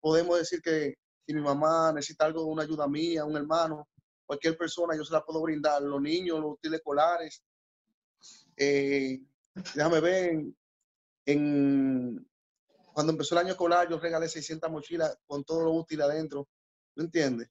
podemos 0.00 0.38
decir 0.38 0.60
que 0.62 0.94
si 1.26 1.34
mi 1.34 1.40
mamá 1.40 1.92
necesita 1.92 2.24
algo, 2.24 2.44
una 2.46 2.62
ayuda 2.62 2.88
mía, 2.88 3.24
un 3.24 3.36
hermano, 3.36 3.88
cualquier 4.28 4.56
persona, 4.58 4.94
yo 4.94 5.04
se 5.04 5.12
la 5.14 5.24
puedo 5.24 5.40
brindar. 5.40 5.80
Los 5.82 6.00
niños, 6.02 6.38
los 6.38 6.52
útiles 6.52 6.78
escolares. 6.80 7.42
Eh, 8.56 9.22
déjame 9.74 10.00
ver, 10.00 10.30
en, 10.30 10.56
en- 11.26 12.28
cuando 12.92 13.12
empezó 13.12 13.34
el 13.34 13.40
año 13.46 13.52
escolar, 13.52 13.88
yo 13.88 13.98
regalé 13.98 14.28
600 14.28 14.70
mochilas 14.70 15.16
con 15.26 15.44
todo 15.44 15.62
lo 15.64 15.72
útil 15.72 16.02
adentro. 16.02 16.46
¿Me 16.96 17.04
entiendes? 17.04 17.48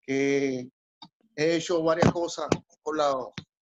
Que 0.00 0.70
he 1.34 1.56
hecho 1.56 1.82
varias 1.82 2.10
cosas 2.12 2.46
con 2.82 2.96
la, 2.96 3.14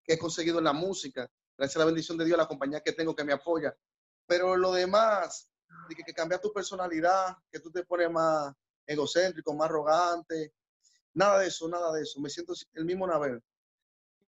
que 0.05 0.15
he 0.15 0.19
conseguido 0.19 0.59
en 0.59 0.65
la 0.65 0.73
música. 0.73 1.29
Gracias 1.57 1.77
a 1.77 1.81
la 1.81 1.87
bendición 1.87 2.19
de 2.19 2.25
Dios, 2.27 2.39
la 2.39 2.47
compañía 2.47 2.83
que 2.83 2.93
tengo 2.93 3.17
que 3.17 3.25
me 3.25 3.33
apoya. 3.33 3.75
Pero 4.27 4.57
lo 4.57 4.73
demás, 4.73 5.51
de 5.89 5.95
que, 5.95 6.03
que 6.05 6.13
cambia 6.15 6.41
tu 6.41 6.53
personalidad, 6.53 7.37
que 7.51 7.59
tú 7.61 7.71
te 7.73 7.85
pones 7.85 8.11
más 8.11 8.53
egocéntrico, 8.87 9.55
más 9.55 9.67
arrogante, 9.71 10.53
nada 11.15 11.39
de 11.39 11.49
eso, 11.49 11.69
nada 11.69 11.93
de 11.93 12.03
eso. 12.03 12.21
Me 12.21 12.29
siento 12.29 12.53
el 12.75 12.85
mismo 12.85 13.07
Nabel. 13.07 13.41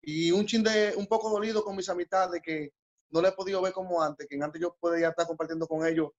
Y 0.02 0.32
un 0.32 0.46
chin 0.46 0.64
de, 0.64 0.94
un 0.98 1.08
poco 1.08 1.30
dolido 1.30 1.64
con 1.64 1.76
mis 1.76 1.88
amistades 1.88 2.32
de 2.32 2.42
que 2.42 2.74
no 3.12 3.22
le 3.22 3.30
he 3.30 3.34
podido 3.34 3.62
ver 3.62 3.74
como 3.74 4.02
antes, 4.02 4.28
que 4.28 4.42
antes 4.42 4.62
yo 4.62 4.76
podía 4.80 5.10
estar 5.10 5.28
compartiendo 5.28 5.68
con 5.68 5.86
ellos 5.86 6.10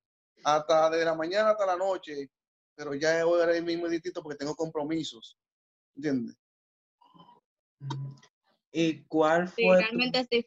hasta 0.45 0.91
desde 0.91 1.05
la 1.05 1.15
mañana 1.15 1.51
hasta 1.51 1.67
la 1.67 1.77
noche, 1.77 2.31
pero 2.75 2.95
ya 2.95 3.27
hoy 3.27 3.43
era 3.43 3.57
el 3.57 3.65
mismo 3.65 3.89
distinto 3.89 4.23
porque 4.23 4.39
tengo 4.39 4.55
compromisos. 4.55 5.37
¿Entiendes? 5.97 6.37
¿Y 8.71 9.03
cuál 9.05 9.49
fue 9.49 9.65
tu, 9.65 9.73
realmente 9.73 10.27
es 10.31 10.47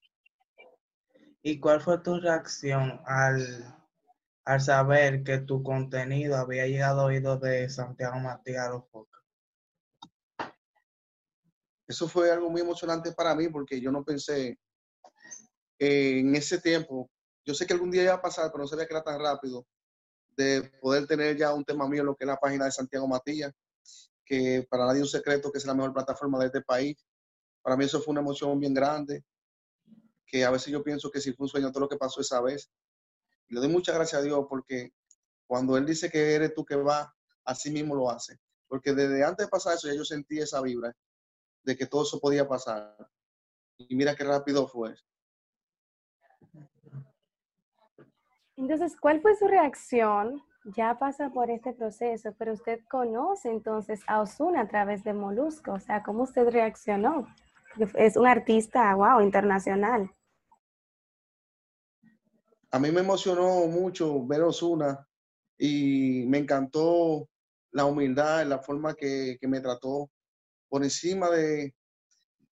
y 1.43 1.59
cuál 1.59 1.79
fue 1.79 1.99
tu 1.99 2.19
reacción 2.19 3.01
al, 3.05 3.75
al 4.45 4.61
saber 4.61 5.23
que 5.23 5.37
tu 5.37 5.61
contenido 5.61 6.37
había 6.37 6.65
llegado 6.65 7.01
a 7.01 7.05
oídos 7.05 7.39
de 7.41 7.69
Santiago 7.69 8.19
Matías? 8.19 8.71
Eso 11.87 12.07
fue 12.07 12.31
algo 12.31 12.49
muy 12.49 12.61
emocionante 12.61 13.11
para 13.11 13.35
mí 13.35 13.47
porque 13.49 13.79
yo 13.79 13.91
no 13.91 14.03
pensé 14.03 14.57
en 15.79 16.35
ese 16.35 16.59
tiempo. 16.59 17.09
Yo 17.45 17.53
sé 17.53 17.67
que 17.67 17.73
algún 17.73 17.91
día 17.91 18.03
iba 18.03 18.13
a 18.13 18.21
pasar, 18.21 18.51
pero 18.51 18.63
no 18.63 18.67
sabía 18.67 18.87
que 18.87 18.93
era 18.93 19.03
tan 19.03 19.19
rápido 19.19 19.65
de 20.35 20.63
poder 20.81 21.07
tener 21.07 21.37
ya 21.37 21.53
un 21.53 21.63
tema 21.63 21.87
mío 21.87 22.03
lo 22.03 22.15
que 22.15 22.25
es 22.25 22.27
la 22.27 22.37
página 22.37 22.65
de 22.65 22.71
Santiago 22.71 23.07
Matías, 23.07 23.53
que 24.25 24.65
para 24.69 24.85
nadie 24.85 24.99
es 24.99 25.03
un 25.03 25.19
secreto 25.19 25.51
que 25.51 25.59
es 25.59 25.65
la 25.65 25.73
mejor 25.73 25.93
plataforma 25.93 26.39
de 26.39 26.47
este 26.47 26.61
país. 26.61 26.97
Para 27.61 27.77
mí 27.77 27.85
eso 27.85 28.01
fue 28.01 28.11
una 28.11 28.21
emoción 28.21 28.59
bien 28.59 28.73
grande, 28.73 29.23
que 30.25 30.43
a 30.43 30.51
veces 30.51 30.67
yo 30.67 30.83
pienso 30.83 31.09
que 31.11 31.21
si 31.21 31.33
fue 31.33 31.45
un 31.45 31.49
sueño 31.49 31.71
todo 31.71 31.81
lo 31.81 31.89
que 31.89 31.97
pasó 31.97 32.19
esa 32.19 32.41
vez. 32.41 32.69
Y 33.47 33.53
le 33.53 33.61
doy 33.61 33.69
muchas 33.69 33.95
gracias 33.95 34.21
a 34.21 34.23
Dios 34.23 34.45
porque 34.49 34.91
cuando 35.47 35.77
Él 35.77 35.85
dice 35.85 36.09
que 36.09 36.33
eres 36.33 36.53
tú 36.53 36.65
que 36.65 36.75
va, 36.75 37.15
así 37.45 37.69
mismo 37.71 37.95
lo 37.95 38.09
hace. 38.09 38.39
Porque 38.67 38.93
desde 38.93 39.23
antes 39.23 39.45
de 39.45 39.49
pasar 39.49 39.75
eso 39.75 39.87
ya 39.87 39.93
yo 39.93 40.03
sentí 40.03 40.39
esa 40.39 40.61
vibra 40.61 40.95
de 41.65 41.75
que 41.75 41.85
todo 41.85 42.03
eso 42.03 42.19
podía 42.19 42.47
pasar. 42.47 42.95
Y 43.77 43.95
mira 43.95 44.15
qué 44.15 44.23
rápido 44.23 44.67
fue. 44.67 44.95
Entonces, 48.55 48.95
¿cuál 48.99 49.21
fue 49.21 49.35
su 49.35 49.47
reacción? 49.47 50.41
Ya 50.75 50.97
pasa 50.97 51.29
por 51.29 51.49
este 51.51 51.73
proceso, 51.73 52.33
pero 52.37 52.53
usted 52.53 52.79
conoce 52.89 53.49
entonces 53.49 54.01
a 54.07 54.21
Osuna 54.21 54.61
a 54.61 54.67
través 54.67 55.03
de 55.03 55.13
Molusco, 55.13 55.73
o 55.73 55.79
sea, 55.79 56.01
¿cómo 56.01 56.23
usted 56.23 56.49
reaccionó? 56.49 57.27
Es 57.95 58.15
un 58.15 58.25
artista, 58.25 58.95
wow, 58.95 59.21
internacional. 59.21 60.09
A 62.71 62.79
mí 62.79 62.91
me 62.91 63.01
emocionó 63.01 63.67
mucho 63.67 64.25
ver 64.25 64.41
a 64.41 64.47
Osuna 64.47 65.07
y 65.57 66.25
me 66.27 66.39
encantó 66.39 67.29
la 67.71 67.85
humildad, 67.85 68.45
la 68.45 68.59
forma 68.59 68.95
que, 68.95 69.37
que 69.39 69.47
me 69.47 69.59
trató 69.59 70.09
por 70.75 70.83
encima 70.83 71.29
de, 71.29 71.73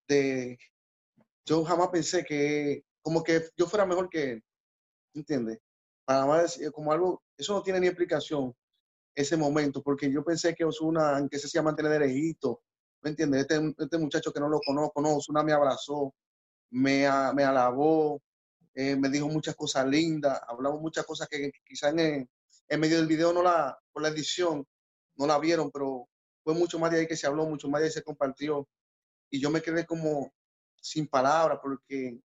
de, 0.07 0.57
yo 1.45 1.65
jamás 1.65 1.89
pensé 1.89 2.23
que 2.23 2.85
como 3.01 3.21
que 3.25 3.49
yo 3.57 3.67
fuera 3.67 3.85
mejor 3.85 4.09
que 4.09 4.41
él. 5.13 5.61
Para 6.05 6.25
más, 6.27 6.57
como 6.73 6.93
algo, 6.93 7.21
eso 7.37 7.53
no 7.53 7.65
tiene 7.65 7.81
ni 7.81 7.89
explicación 7.89 8.55
ese 9.13 9.37
momento, 9.37 9.83
porque 9.83 10.09
yo 10.09 10.23
pensé 10.23 10.55
que 10.55 10.65
Osuna, 10.65 11.17
aunque 11.17 11.37
se 11.37 11.49
hacía 11.49 11.63
mantener 11.63 11.91
de 11.91 11.99
lejito, 11.99 12.63
¿me 13.03 13.11
entiendes? 13.11 13.41
Este, 13.41 13.75
este 13.77 13.99
muchacho 13.99 14.33
que 14.33 14.39
no 14.39 14.49
lo 14.49 14.61
conozco, 14.61 15.03
no, 15.03 15.17
Osuna 15.17 15.43
me 15.43 15.53
abrazó, 15.53 16.15
me, 16.71 17.09
me 17.35 17.43
alabó, 17.43 18.23
eh, 18.73 18.95
me 18.95 19.09
dijo 19.09 19.27
muchas 19.27 19.57
cosas 19.57 19.85
lindas, 19.89 20.41
hablamos 20.47 20.81
muchas 20.81 21.05
cosas 21.05 21.27
que 21.29 21.51
quizás 21.65 21.93
en, 21.93 22.31
en 22.69 22.81
medio 22.81 22.99
del 22.99 23.09
video 23.09 23.33
no 23.33 23.43
la, 23.43 23.77
por 23.91 24.01
la 24.01 24.11
edición, 24.11 24.65
no 25.17 25.27
la 25.27 25.41
vieron, 25.41 25.73
pero 25.73 26.07
fue 26.43 26.55
mucho 26.55 26.79
más 26.79 26.91
de 26.91 27.01
ahí 27.01 27.07
que 27.07 27.17
se 27.17 27.27
habló, 27.27 27.47
mucho 27.47 27.69
más 27.69 27.81
de 27.81 27.87
ahí 27.87 27.93
se 27.93 28.03
compartió. 28.03 28.69
Y 29.31 29.41
yo 29.41 29.51
me 29.51 29.63
quedé 29.63 29.87
como 29.87 30.33
sin 30.81 31.07
palabras, 31.07 31.59
porque 31.63 32.19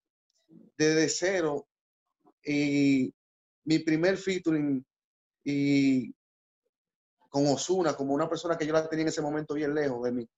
desde 0.78 1.10
cero, 1.10 1.68
y 2.44 3.14
mi 3.66 3.80
primer 3.80 4.18
featuring 4.18 4.86
y 5.44 6.14
con 7.30 7.48
Osuna, 7.48 7.94
como 7.94 8.14
una 8.14 8.30
persona 8.30 8.58
que 8.58 8.66
yo 8.66 8.74
la 8.74 8.88
tenía 8.88 9.04
en 9.04 9.10
ese 9.10 9.22
momento 9.22 9.54
bien 9.54 9.74
lejos 9.76 10.04
de 10.04 10.12
mí. 10.12 10.30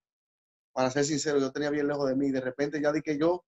Para 0.74 0.92
ser 0.92 1.06
sincero, 1.06 1.40
yo 1.40 1.52
tenía 1.52 1.70
bien 1.70 1.88
lejos 1.88 2.08
de 2.08 2.16
mí. 2.16 2.32
De 2.32 2.42
repente 2.42 2.82
ya 2.82 2.92
di 2.92 3.02
que 3.02 3.18
yo 3.18 3.46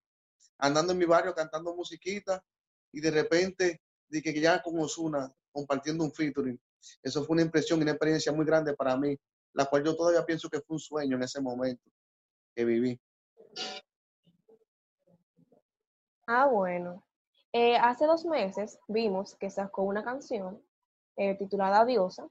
andando 0.57 0.93
en 0.93 0.99
mi 0.99 1.05
barrio 1.05 1.33
cantando 1.33 1.75
musiquita 1.75 2.43
y 2.91 3.01
de 3.01 3.11
repente 3.11 3.81
di 4.07 4.21
que 4.21 4.39
ya 4.39 4.61
con 4.61 4.79
Osuna 4.79 5.31
compartiendo 5.51 6.03
un 6.03 6.13
featuring. 6.13 6.59
Eso 7.01 7.23
fue 7.23 7.33
una 7.35 7.43
impresión 7.43 7.79
y 7.79 7.83
una 7.83 7.91
experiencia 7.91 8.31
muy 8.31 8.45
grande 8.45 8.73
para 8.73 8.95
mí, 8.97 9.17
la 9.53 9.65
cual 9.65 9.83
yo 9.83 9.95
todavía 9.95 10.25
pienso 10.25 10.49
que 10.49 10.61
fue 10.61 10.75
un 10.75 10.79
sueño 10.79 11.15
en 11.17 11.23
ese 11.23 11.41
momento 11.41 11.89
que 12.55 12.65
viví. 12.65 12.99
Ah, 16.27 16.45
bueno. 16.47 17.03
Eh, 17.53 17.75
hace 17.77 18.05
dos 18.05 18.25
meses 18.25 18.79
vimos 18.87 19.35
que 19.35 19.49
sacó 19.49 19.83
una 19.83 20.03
canción 20.03 20.61
eh, 21.17 21.35
titulada 21.37 21.83
Diosa, 21.85 22.27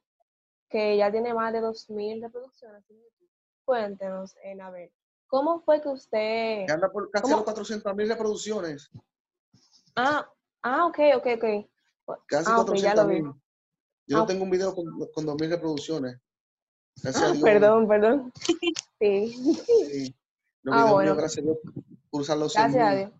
que 0.69 0.97
ya 0.97 1.11
tiene 1.12 1.35
más 1.35 1.53
de 1.53 1.61
2.000 1.61 2.23
reproducciones 2.23 2.89
en 2.89 2.97
YouTube. 2.97 3.29
Cuéntenos, 3.67 4.35
en 4.43 4.62
a 4.62 4.71
ver, 4.71 4.91
¿cómo 5.27 5.61
fue 5.61 5.83
que 5.83 5.89
usted... 5.91 6.65
Que 6.67 6.73
anda 6.73 6.91
por 6.91 7.11
casi 7.11 7.23
¿Cómo? 7.25 7.37
los 7.37 7.45
400 7.45 7.95
mil 7.95 8.09
reproducciones. 8.09 8.91
Ah, 9.95 10.27
ah, 10.62 10.87
ok, 10.87 10.99
ok, 11.17 11.27
ok. 11.37 12.17
Casi 12.27 12.50
Ah, 12.50 12.61
ok, 12.61 12.75
ya 12.77 12.95
400 12.95 12.97
lo 13.05 13.07
vi. 13.09 13.23
mil. 13.23 13.33
Yo 14.07 14.17
Ah. 14.17 14.21
no 14.21 14.27
tengo 14.27 14.45
un 14.45 14.50
video 14.50 14.75
con, 14.75 14.87
con 15.12 15.27
2 15.27 15.37
mil 15.39 15.50
reproducciones. 15.50 16.19
Gracias 17.02 17.23
a 17.23 17.33
Dios. 17.33 17.42
perdón, 17.42 17.88
perdón. 17.88 18.33
Sí, 18.99 19.33
Sí. 19.88 20.14
Los 20.62 20.75
Ah, 20.75 20.78
videos 20.85 20.92
bueno. 20.92 21.16
gracias 21.16 21.38
a 21.38 21.47
Dios, 21.47 21.59
cruzan 22.11 22.38
los 22.40 22.52
100 22.52 22.73
gracias 22.73 22.88
a. 22.88 22.95
Dios. 22.97 23.11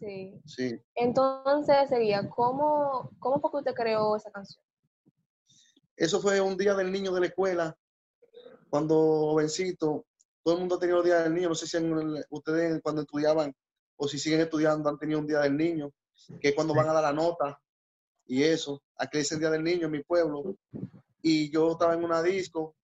Sí. 0.00 0.40
Sí. 0.46 0.80
Entonces 0.94 1.88
sería, 1.88 2.28
¿cómo, 2.30 3.10
cómo 3.18 3.40
fue 3.40 3.50
que 3.50 3.56
usted 3.58 3.74
creó 3.74 4.16
esa 4.16 4.30
canción? 4.30 4.62
Eso 5.96 6.20
fue 6.20 6.40
un 6.40 6.56
día 6.56 6.74
del 6.74 6.90
niño 6.90 7.12
de 7.12 7.20
la 7.20 7.26
escuela, 7.26 7.76
cuando 8.70 8.94
jovencito, 8.96 10.06
todo 10.42 10.54
el 10.54 10.60
mundo 10.60 10.76
ha 10.76 10.78
tenido 10.78 10.98
el 10.98 11.04
Día 11.04 11.20
del 11.22 11.34
Niño, 11.34 11.48
no 11.50 11.54
sé 11.54 11.66
si 11.66 11.76
ustedes 12.30 12.80
cuando 12.82 13.02
estudiaban 13.02 13.54
o 13.96 14.08
si 14.08 14.18
siguen 14.18 14.40
estudiando 14.40 14.88
han 14.88 14.98
tenido 14.98 15.18
un 15.20 15.26
Día 15.26 15.40
del 15.40 15.56
Niño, 15.56 15.92
que 16.40 16.48
es 16.48 16.54
cuando 16.54 16.74
van 16.74 16.88
a 16.88 16.92
dar 16.94 17.02
la 17.02 17.12
nota 17.12 17.60
y 18.26 18.42
eso. 18.42 18.82
Aquí 18.96 19.18
es 19.18 19.30
el 19.32 19.40
Día 19.40 19.50
del 19.50 19.62
Niño 19.62 19.86
en 19.86 19.90
mi 19.92 20.02
pueblo. 20.02 20.56
Y 21.20 21.50
yo 21.50 21.72
estaba 21.72 21.92
en 21.92 22.02
una 22.04 22.22
disco 22.22 22.74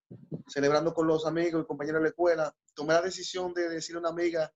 celebrando 0.47 0.93
con 0.93 1.07
los 1.07 1.25
amigos 1.25 1.63
y 1.63 1.67
compañeros 1.67 1.99
de 1.99 2.03
la 2.03 2.09
escuela. 2.09 2.55
Tomé 2.73 2.93
la 2.93 3.01
decisión 3.01 3.53
de 3.53 3.69
decirle 3.69 3.97
a 3.97 4.01
una 4.01 4.09
amiga 4.09 4.53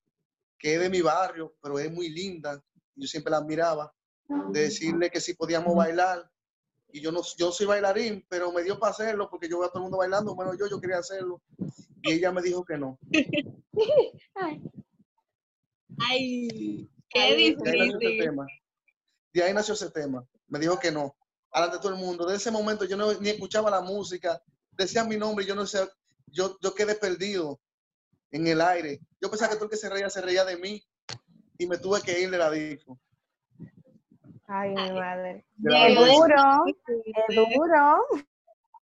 que 0.57 0.75
es 0.75 0.79
de 0.79 0.89
mi 0.89 1.01
barrio, 1.01 1.55
pero 1.61 1.79
es 1.79 1.91
muy 1.91 2.09
linda. 2.09 2.63
Yo 2.95 3.07
siempre 3.07 3.31
la 3.31 3.37
admiraba. 3.37 3.93
De 4.51 4.61
decirle 4.61 5.09
que 5.09 5.19
si 5.19 5.33
podíamos 5.33 5.75
bailar. 5.75 6.29
Y 6.93 7.01
yo 7.01 7.11
no, 7.11 7.21
yo 7.37 7.51
soy 7.51 7.65
bailarín, 7.65 8.25
pero 8.29 8.51
me 8.51 8.63
dio 8.63 8.77
para 8.77 8.91
hacerlo 8.91 9.29
porque 9.29 9.47
yo 9.49 9.59
veo 9.59 9.67
a 9.67 9.69
todo 9.69 9.79
el 9.79 9.83
mundo 9.83 9.97
bailando. 9.97 10.35
Bueno, 10.35 10.53
yo, 10.55 10.67
yo 10.67 10.79
quería 10.79 10.97
hacerlo. 10.97 11.41
Y 12.01 12.13
ella 12.13 12.31
me 12.31 12.41
dijo 12.41 12.63
que 12.63 12.77
no. 12.77 12.99
Ay, 15.99 16.89
qué 17.09 17.35
difícil. 17.35 18.31
De 19.33 19.43
ahí 19.43 19.53
nació 19.53 19.73
ese 19.73 19.89
tema. 19.89 20.25
Me 20.47 20.59
dijo 20.59 20.77
que 20.79 20.91
no. 20.91 21.15
Alante 21.51 21.77
de 21.77 21.81
todo 21.81 21.93
el 21.93 21.99
mundo. 21.99 22.25
De 22.25 22.35
ese 22.35 22.51
momento 22.51 22.85
yo 22.85 22.97
no, 22.97 23.13
ni 23.19 23.29
escuchaba 23.29 23.69
la 23.71 23.81
música. 23.81 24.41
Decían 24.71 25.07
mi 25.07 25.17
nombre 25.17 25.45
y 25.45 25.47
yo 25.47 25.55
no 25.55 25.65
sé. 25.65 25.87
Yo, 26.27 26.57
yo 26.61 26.73
quedé 26.73 26.95
perdido 26.95 27.59
en 28.31 28.47
el 28.47 28.61
aire. 28.61 29.01
Yo 29.19 29.29
pensaba 29.29 29.49
que 29.49 29.55
todo 29.55 29.65
el 29.65 29.71
que 29.71 29.77
se 29.77 29.89
reía 29.89 30.09
se 30.09 30.21
reía 30.21 30.45
de 30.45 30.57
mí 30.57 30.83
y 31.57 31.67
me 31.67 31.77
tuve 31.77 32.01
que 32.01 32.19
ir 32.19 32.29
de 32.31 32.37
la 32.37 32.49
disco. 32.49 32.99
Ay, 34.47 34.69
mi 34.69 34.91
madre. 34.91 35.45
Es 35.63 35.95
duro, 35.95 36.65
es 36.65 37.35
duro. 37.35 38.05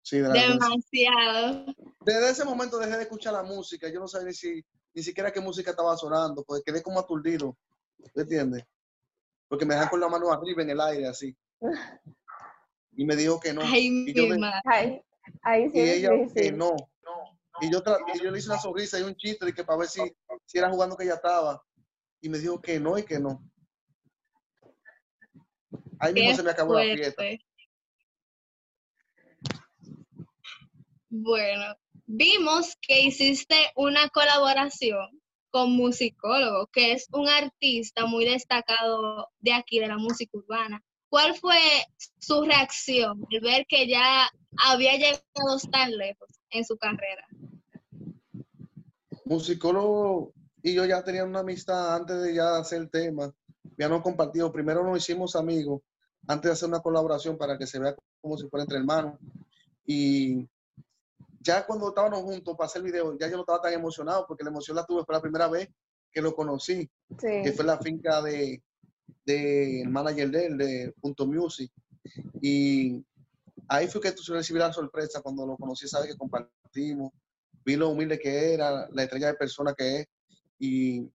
Sí, 0.02 0.18
Demasiado. 0.18 1.64
Desde 2.00 2.30
ese 2.30 2.44
momento 2.44 2.78
dejé 2.78 2.96
de 2.96 3.02
escuchar 3.04 3.32
la 3.32 3.42
música. 3.42 3.88
Yo 3.88 4.00
no 4.00 4.08
sabía 4.08 4.28
ni, 4.28 4.34
si, 4.34 4.64
ni 4.92 5.02
siquiera 5.02 5.32
qué 5.32 5.40
música 5.40 5.70
estaba 5.70 5.96
sonando, 5.96 6.44
porque 6.44 6.64
quedé 6.64 6.82
como 6.82 7.00
aturdido. 7.00 7.56
¿Me 8.14 8.22
entiendes? 8.22 8.64
Porque 9.48 9.64
me 9.64 9.74
dejan 9.74 9.88
con 9.88 10.00
la 10.00 10.08
mano 10.08 10.30
arriba 10.32 10.62
en 10.62 10.70
el 10.70 10.80
aire, 10.80 11.08
así. 11.08 11.36
Y 12.96 13.04
me 13.04 13.16
dijo 13.16 13.40
que 13.40 13.52
no. 13.52 13.60
Ay, 13.64 14.04
y, 14.06 14.14
yo 14.14 14.36
Ay, 14.66 15.02
sí 15.72 15.78
y 15.78 15.80
ella 15.80 16.10
que 16.34 16.52
no. 16.52 16.76
Y 17.60 17.70
yo, 17.70 17.82
yo 18.22 18.30
le 18.30 18.38
hice 18.38 18.48
una 18.48 18.58
sonrisa 18.58 18.98
y 18.98 19.02
un 19.02 19.14
chiste 19.14 19.46
de 19.46 19.52
que 19.52 19.64
para 19.64 19.78
ver 19.78 19.88
si, 19.88 20.00
si 20.44 20.58
era 20.58 20.70
jugando 20.70 20.96
que 20.96 21.04
ella 21.04 21.14
estaba. 21.14 21.62
Y 22.20 22.28
me 22.28 22.38
dijo 22.38 22.60
que 22.60 22.80
no 22.80 22.98
y 22.98 23.04
que 23.04 23.18
no. 23.18 23.42
Ahí 25.98 26.12
mismo 26.12 26.34
se 26.34 26.42
me 26.42 26.50
acabó 26.50 26.74
la 26.74 26.94
fiesta. 26.94 27.22
Bueno, 31.08 31.76
vimos 32.06 32.76
que 32.80 33.02
hiciste 33.02 33.54
una 33.76 34.08
colaboración 34.08 35.20
con 35.50 35.70
Musicólogo, 35.70 36.66
que 36.72 36.92
es 36.92 37.06
un 37.12 37.28
artista 37.28 38.06
muy 38.06 38.24
destacado 38.24 39.28
de 39.38 39.52
aquí, 39.52 39.78
de 39.78 39.86
la 39.86 39.96
música 39.96 40.36
urbana. 40.36 40.82
¿Cuál 41.14 41.36
fue 41.36 41.60
su 42.18 42.42
reacción 42.42 43.24
al 43.30 43.40
ver 43.40 43.66
que 43.68 43.86
ya 43.86 44.28
había 44.66 44.94
llegado 44.94 45.58
tan 45.70 45.96
lejos 45.96 46.28
en 46.50 46.64
su 46.64 46.76
carrera? 46.76 47.24
Musicólogo 49.24 50.32
y 50.60 50.74
yo 50.74 50.84
ya 50.84 51.04
teníamos 51.04 51.30
una 51.30 51.38
amistad 51.38 51.94
antes 51.94 52.20
de 52.20 52.34
ya 52.34 52.56
hacer 52.56 52.80
el 52.80 52.90
tema. 52.90 53.32
Ya 53.78 53.88
nos 53.88 54.02
compartido. 54.02 54.50
Primero 54.50 54.82
nos 54.82 54.98
hicimos 54.98 55.36
amigos 55.36 55.82
antes 56.26 56.48
de 56.48 56.52
hacer 56.54 56.68
una 56.68 56.80
colaboración 56.80 57.38
para 57.38 57.56
que 57.56 57.68
se 57.68 57.78
vea 57.78 57.94
como 58.20 58.36
si 58.36 58.48
fuera 58.48 58.64
entre 58.64 58.78
hermanos. 58.78 59.16
Y 59.86 60.48
ya 61.38 61.64
cuando 61.64 61.90
estábamos 61.90 62.22
juntos 62.22 62.56
para 62.56 62.66
hacer 62.66 62.80
el 62.80 62.90
video, 62.90 63.16
ya 63.16 63.28
yo 63.28 63.36
no 63.36 63.42
estaba 63.42 63.60
tan 63.60 63.72
emocionado 63.72 64.26
porque 64.26 64.42
la 64.42 64.50
emoción 64.50 64.76
la 64.76 64.84
tuve 64.84 65.04
fue 65.04 65.14
la 65.14 65.22
primera 65.22 65.46
vez 65.46 65.68
que 66.10 66.20
lo 66.20 66.34
conocí, 66.34 66.90
que 67.20 67.52
fue 67.52 67.64
la 67.64 67.78
finca 67.78 68.20
de, 68.20 68.64
de 69.24 69.84
manager 69.86 70.30
de 70.30 70.46
él, 70.46 70.58
de 70.58 70.94
Punto 71.00 71.26
Music. 71.26 71.70
Y 72.40 73.04
ahí 73.68 73.88
fue 73.88 74.00
que 74.00 74.14
recibí 74.28 74.58
la 74.58 74.72
sorpresa 74.72 75.22
cuando 75.22 75.46
lo 75.46 75.56
conocí, 75.56 75.88
sabe 75.88 76.08
que 76.08 76.16
compartimos, 76.16 77.12
vi 77.64 77.76
lo 77.76 77.88
humilde 77.88 78.18
que 78.18 78.54
era, 78.54 78.88
la 78.90 79.02
estrella 79.02 79.28
de 79.28 79.34
persona 79.34 79.74
que 79.74 80.00
es. 80.00 80.06
Y 80.58 81.10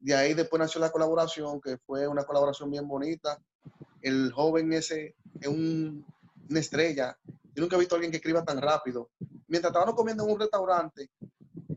de 0.00 0.14
ahí 0.14 0.34
después 0.34 0.60
nació 0.60 0.80
la 0.80 0.92
colaboración, 0.92 1.60
que 1.60 1.78
fue 1.78 2.06
una 2.06 2.24
colaboración 2.24 2.70
bien 2.70 2.86
bonita. 2.86 3.38
El 4.00 4.32
joven 4.32 4.72
ese 4.72 5.14
es 5.40 5.48
un, 5.48 6.04
una 6.48 6.60
estrella. 6.60 7.16
Yo 7.54 7.62
nunca 7.62 7.76
he 7.76 7.78
visto 7.78 7.94
a 7.94 7.96
alguien 7.96 8.10
que 8.10 8.18
escriba 8.18 8.44
tan 8.44 8.60
rápido 8.60 9.10
mientras 9.54 9.70
estábamos 9.70 9.94
comiendo 9.94 10.24
en 10.24 10.32
un 10.32 10.40
restaurante, 10.40 11.10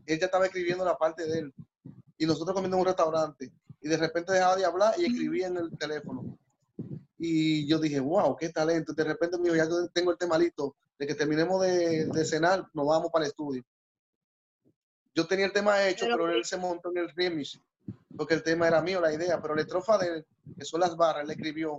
ella 0.04 0.26
estaba 0.26 0.46
escribiendo 0.46 0.84
la 0.84 0.96
parte 0.96 1.24
de 1.26 1.38
él 1.38 1.54
y 2.16 2.26
nosotros 2.26 2.52
comiendo 2.52 2.76
en 2.76 2.80
un 2.80 2.86
restaurante 2.86 3.52
y 3.80 3.88
de 3.88 3.96
repente 3.96 4.32
dejaba 4.32 4.56
de 4.56 4.64
hablar 4.64 4.94
y 4.98 5.06
escribía 5.06 5.46
en 5.46 5.56
el 5.56 5.76
teléfono. 5.76 6.38
Y 7.18 7.66
yo 7.66 7.78
dije, 7.78 8.00
wow, 8.00 8.36
qué 8.36 8.48
talento. 8.48 8.92
De 8.92 9.04
repente 9.04 9.38
me 9.38 9.44
dijo, 9.44 9.56
ya 9.56 9.68
tengo 9.92 10.12
el 10.12 10.18
tema 10.18 10.38
listo, 10.38 10.76
de 10.98 11.06
que 11.06 11.14
terminemos 11.14 11.60
de, 11.62 12.24
cenar, 12.24 12.66
nos 12.72 12.86
vamos 12.86 13.10
para 13.10 13.24
el 13.24 13.30
estudio. 13.30 13.64
Yo 15.14 15.26
tenía 15.26 15.46
el 15.46 15.52
tema 15.52 15.86
hecho, 15.88 16.06
pero, 16.06 16.30
él 16.30 16.44
se 16.44 16.56
montó 16.56 16.90
en 16.90 16.98
el 16.98 17.10
remix, 17.10 17.60
porque 18.16 18.34
el 18.34 18.42
tema 18.42 18.68
era 18.68 18.80
mío, 18.82 19.00
la 19.00 19.12
idea, 19.12 19.40
pero 19.40 19.54
la 19.54 19.62
estrofa 19.62 19.98
de 19.98 20.08
él, 20.08 20.26
que 20.56 20.64
son 20.64 20.80
las 20.80 20.96
barras, 20.96 21.24
él 21.24 21.30
escribió 21.30 21.78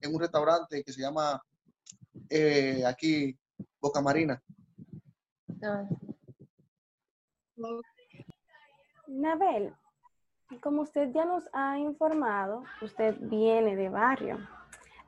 en 0.00 0.14
un 0.14 0.20
restaurante 0.20 0.82
que 0.82 0.92
se 0.92 1.00
llama 1.00 1.40
eh, 2.28 2.82
aquí 2.84 3.36
Boca 3.80 4.00
Marina. 4.00 4.42
Nabel, 9.06 9.74
como 10.60 10.82
usted 10.82 11.10
ya 11.12 11.24
nos 11.24 11.48
ha 11.52 11.78
informado, 11.78 12.64
usted 12.80 13.16
viene 13.20 13.76
de 13.76 13.88
barrio. 13.88 14.38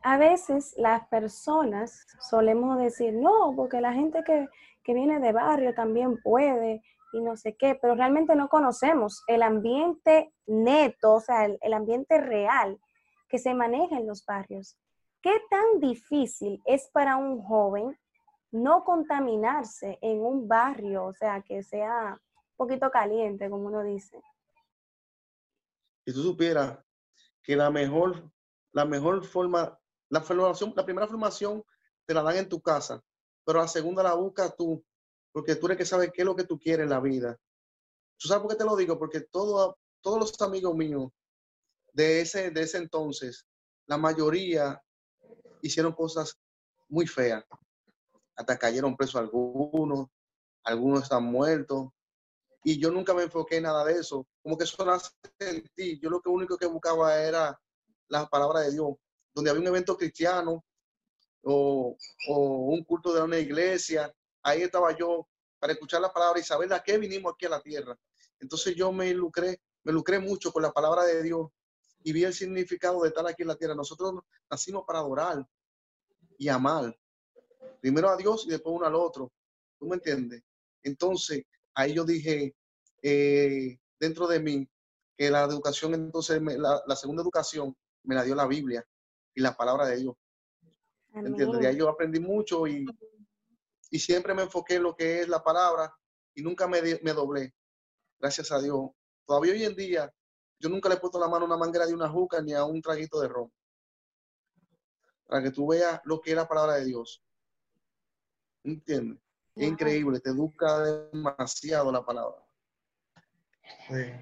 A 0.02 0.18
veces 0.18 0.74
las 0.76 1.06
personas 1.08 2.06
solemos 2.20 2.78
decir, 2.78 3.14
no, 3.14 3.54
porque 3.56 3.80
la 3.80 3.92
gente 3.92 4.22
que, 4.24 4.48
viene 4.92 5.18
de 5.18 5.32
barrio 5.32 5.74
también 5.74 6.20
puede 6.22 6.82
y 7.12 7.20
no 7.20 7.36
sé 7.36 7.56
qué, 7.56 7.74
pero 7.80 7.94
realmente 7.94 8.36
no 8.36 8.48
conocemos 8.48 9.22
el 9.28 9.42
ambiente 9.42 10.32
neto, 10.46 11.14
o 11.14 11.20
sea, 11.20 11.46
el, 11.46 11.58
el 11.62 11.72
ambiente 11.72 12.20
real 12.20 12.78
que 13.28 13.38
se 13.38 13.54
maneja 13.54 13.96
en 13.96 14.06
los 14.06 14.26
barrios. 14.26 14.76
¿Qué 15.22 15.40
tan 15.48 15.80
difícil 15.80 16.60
es 16.66 16.90
para 16.92 17.16
un 17.16 17.42
joven 17.42 17.96
no 18.54 18.84
contaminarse 18.84 19.98
en 20.00 20.20
un 20.20 20.46
barrio, 20.46 21.06
o 21.06 21.12
sea, 21.12 21.42
que 21.42 21.62
sea 21.64 22.12
un 22.12 22.56
poquito 22.56 22.88
caliente, 22.90 23.50
como 23.50 23.66
uno 23.66 23.82
dice. 23.82 24.22
Si 26.04 26.12
tú 26.12 26.22
supieras 26.22 26.78
que 27.42 27.56
la 27.56 27.70
mejor, 27.70 28.30
la 28.72 28.84
mejor 28.84 29.24
forma, 29.24 29.78
la 30.08 30.20
formación, 30.20 30.72
la 30.76 30.84
primera 30.84 31.06
formación 31.06 31.62
te 32.06 32.14
la 32.14 32.22
dan 32.22 32.36
en 32.36 32.48
tu 32.48 32.60
casa, 32.60 33.02
pero 33.44 33.60
la 33.60 33.68
segunda 33.68 34.02
la 34.02 34.14
buscas 34.14 34.54
tú, 34.56 34.84
porque 35.32 35.56
tú 35.56 35.66
eres 35.66 35.78
que 35.78 35.86
sabes 35.86 36.10
qué 36.12 36.22
es 36.22 36.26
lo 36.26 36.36
que 36.36 36.44
tú 36.44 36.58
quieres 36.58 36.84
en 36.84 36.90
la 36.90 37.00
vida. 37.00 37.38
¿Tú 38.18 38.28
sabes 38.28 38.42
por 38.42 38.50
qué 38.50 38.56
te 38.56 38.64
lo 38.64 38.76
digo? 38.76 38.98
Porque 38.98 39.20
todo, 39.20 39.78
todos 40.00 40.18
los 40.18 40.40
amigos 40.40 40.74
míos 40.74 41.10
de 41.92 42.20
ese, 42.20 42.50
de 42.50 42.62
ese 42.62 42.78
entonces, 42.78 43.46
la 43.86 43.96
mayoría 43.96 44.80
hicieron 45.62 45.92
cosas 45.92 46.38
muy 46.88 47.06
feas 47.06 47.44
hasta 48.36 48.58
cayeron 48.58 48.96
presos 48.96 49.16
algunos, 49.16 50.08
algunos 50.64 51.02
están 51.02 51.24
muertos. 51.24 51.88
Y 52.66 52.78
yo 52.80 52.90
nunca 52.90 53.12
me 53.12 53.24
enfoqué 53.24 53.58
en 53.58 53.64
nada 53.64 53.84
de 53.84 54.00
eso. 54.00 54.26
Como 54.42 54.56
que 54.56 54.64
eso 54.64 54.82
nace 54.86 55.10
en 55.38 55.68
ti. 55.74 56.00
Yo 56.00 56.08
lo 56.08 56.20
que 56.20 56.30
único 56.30 56.56
que 56.56 56.66
buscaba 56.66 57.20
era 57.20 57.60
la 58.08 58.26
palabra 58.26 58.60
de 58.60 58.72
Dios. 58.72 58.96
Donde 59.34 59.50
había 59.50 59.60
un 59.60 59.68
evento 59.68 59.98
cristiano 59.98 60.64
o, 61.42 61.96
un 62.26 62.84
culto 62.84 63.12
de 63.12 63.20
una 63.20 63.38
iglesia, 63.38 64.12
ahí 64.42 64.62
estaba 64.62 64.96
yo 64.96 65.28
para 65.58 65.74
escuchar 65.74 66.00
la 66.00 66.12
palabra 66.12 66.40
y 66.40 66.42
saber 66.42 66.72
a 66.72 66.82
qué 66.82 66.96
vinimos 66.96 67.34
aquí 67.34 67.44
a 67.44 67.50
la 67.50 67.60
tierra. 67.60 67.98
Entonces 68.40 68.74
yo 68.74 68.90
me 68.92 69.12
lucré, 69.12 69.60
me 69.82 69.92
lucré 69.92 70.18
mucho 70.18 70.50
con 70.50 70.62
la 70.62 70.72
palabra 70.72 71.04
de 71.04 71.22
Dios 71.22 71.50
y 72.02 72.12
vi 72.12 72.24
el 72.24 72.32
significado 72.32 73.02
de 73.02 73.08
estar 73.08 73.26
aquí 73.26 73.42
en 73.42 73.48
la 73.48 73.56
tierra. 73.56 73.74
Nosotros 73.74 74.14
nacimos 74.50 74.84
para 74.86 75.00
adorar 75.00 75.46
y 76.38 76.48
amar 76.48 76.98
primero 77.80 78.08
a 78.08 78.16
Dios 78.16 78.46
y 78.46 78.50
después 78.50 78.74
uno 78.74 78.86
al 78.86 78.94
otro. 78.94 79.30
¿Tú 79.78 79.86
me 79.86 79.96
entiendes? 79.96 80.42
Entonces, 80.82 81.44
ahí 81.74 81.94
yo 81.94 82.04
dije, 82.04 82.54
eh, 83.02 83.78
dentro 83.98 84.26
de 84.26 84.40
mí, 84.40 84.68
que 85.16 85.30
la 85.30 85.44
educación, 85.44 85.94
entonces, 85.94 86.40
la, 86.42 86.96
segunda 86.96 87.22
educación 87.22 87.76
me 88.02 88.14
la 88.14 88.24
dio 88.24 88.34
la 88.34 88.46
Biblia 88.46 88.84
y 89.34 89.40
la 89.40 89.56
palabra 89.56 89.86
de 89.86 89.96
Dios. 89.98 90.14
¿Me 91.12 91.28
entiendes? 91.28 91.60
De 91.60 91.66
ahí 91.68 91.76
yo 91.76 91.88
aprendí 91.88 92.18
mucho 92.18 92.66
y, 92.66 92.84
y 93.90 93.98
siempre 93.98 94.34
me 94.34 94.42
enfoqué 94.42 94.74
en 94.74 94.82
lo 94.82 94.96
que 94.96 95.20
es 95.20 95.28
la 95.28 95.42
palabra 95.42 95.94
y 96.34 96.42
nunca 96.42 96.66
me, 96.66 96.80
me 96.82 97.12
doblé. 97.12 97.54
Gracias 98.18 98.50
a 98.50 98.60
Dios. 98.60 98.90
Todavía 99.24 99.52
hoy 99.52 99.64
en 99.64 99.76
día, 99.76 100.12
yo 100.58 100.68
nunca 100.68 100.88
le 100.88 100.96
he 100.96 100.98
puesto 100.98 101.20
la 101.20 101.28
mano 101.28 101.44
a 101.44 101.46
una 101.46 101.56
manguera 101.56 101.86
de 101.86 101.94
una 101.94 102.08
juca 102.08 102.42
ni 102.42 102.52
a 102.52 102.64
un 102.64 102.82
traguito 102.82 103.20
de 103.20 103.28
ron. 103.28 103.52
Para 105.26 105.42
que 105.42 105.50
tú 105.50 105.68
veas 105.68 106.00
lo 106.04 106.20
que 106.20 106.30
es 106.30 106.36
la 106.36 106.48
palabra 106.48 106.74
de 106.74 106.86
Dios. 106.86 107.22
¿Entiendes? 108.64 109.23
Es 109.56 109.68
increíble, 109.68 110.20
te 110.20 110.30
educa 110.30 110.80
demasiado 111.12 111.92
la 111.92 112.04
palabra. 112.04 112.44
Sí. 113.88 114.12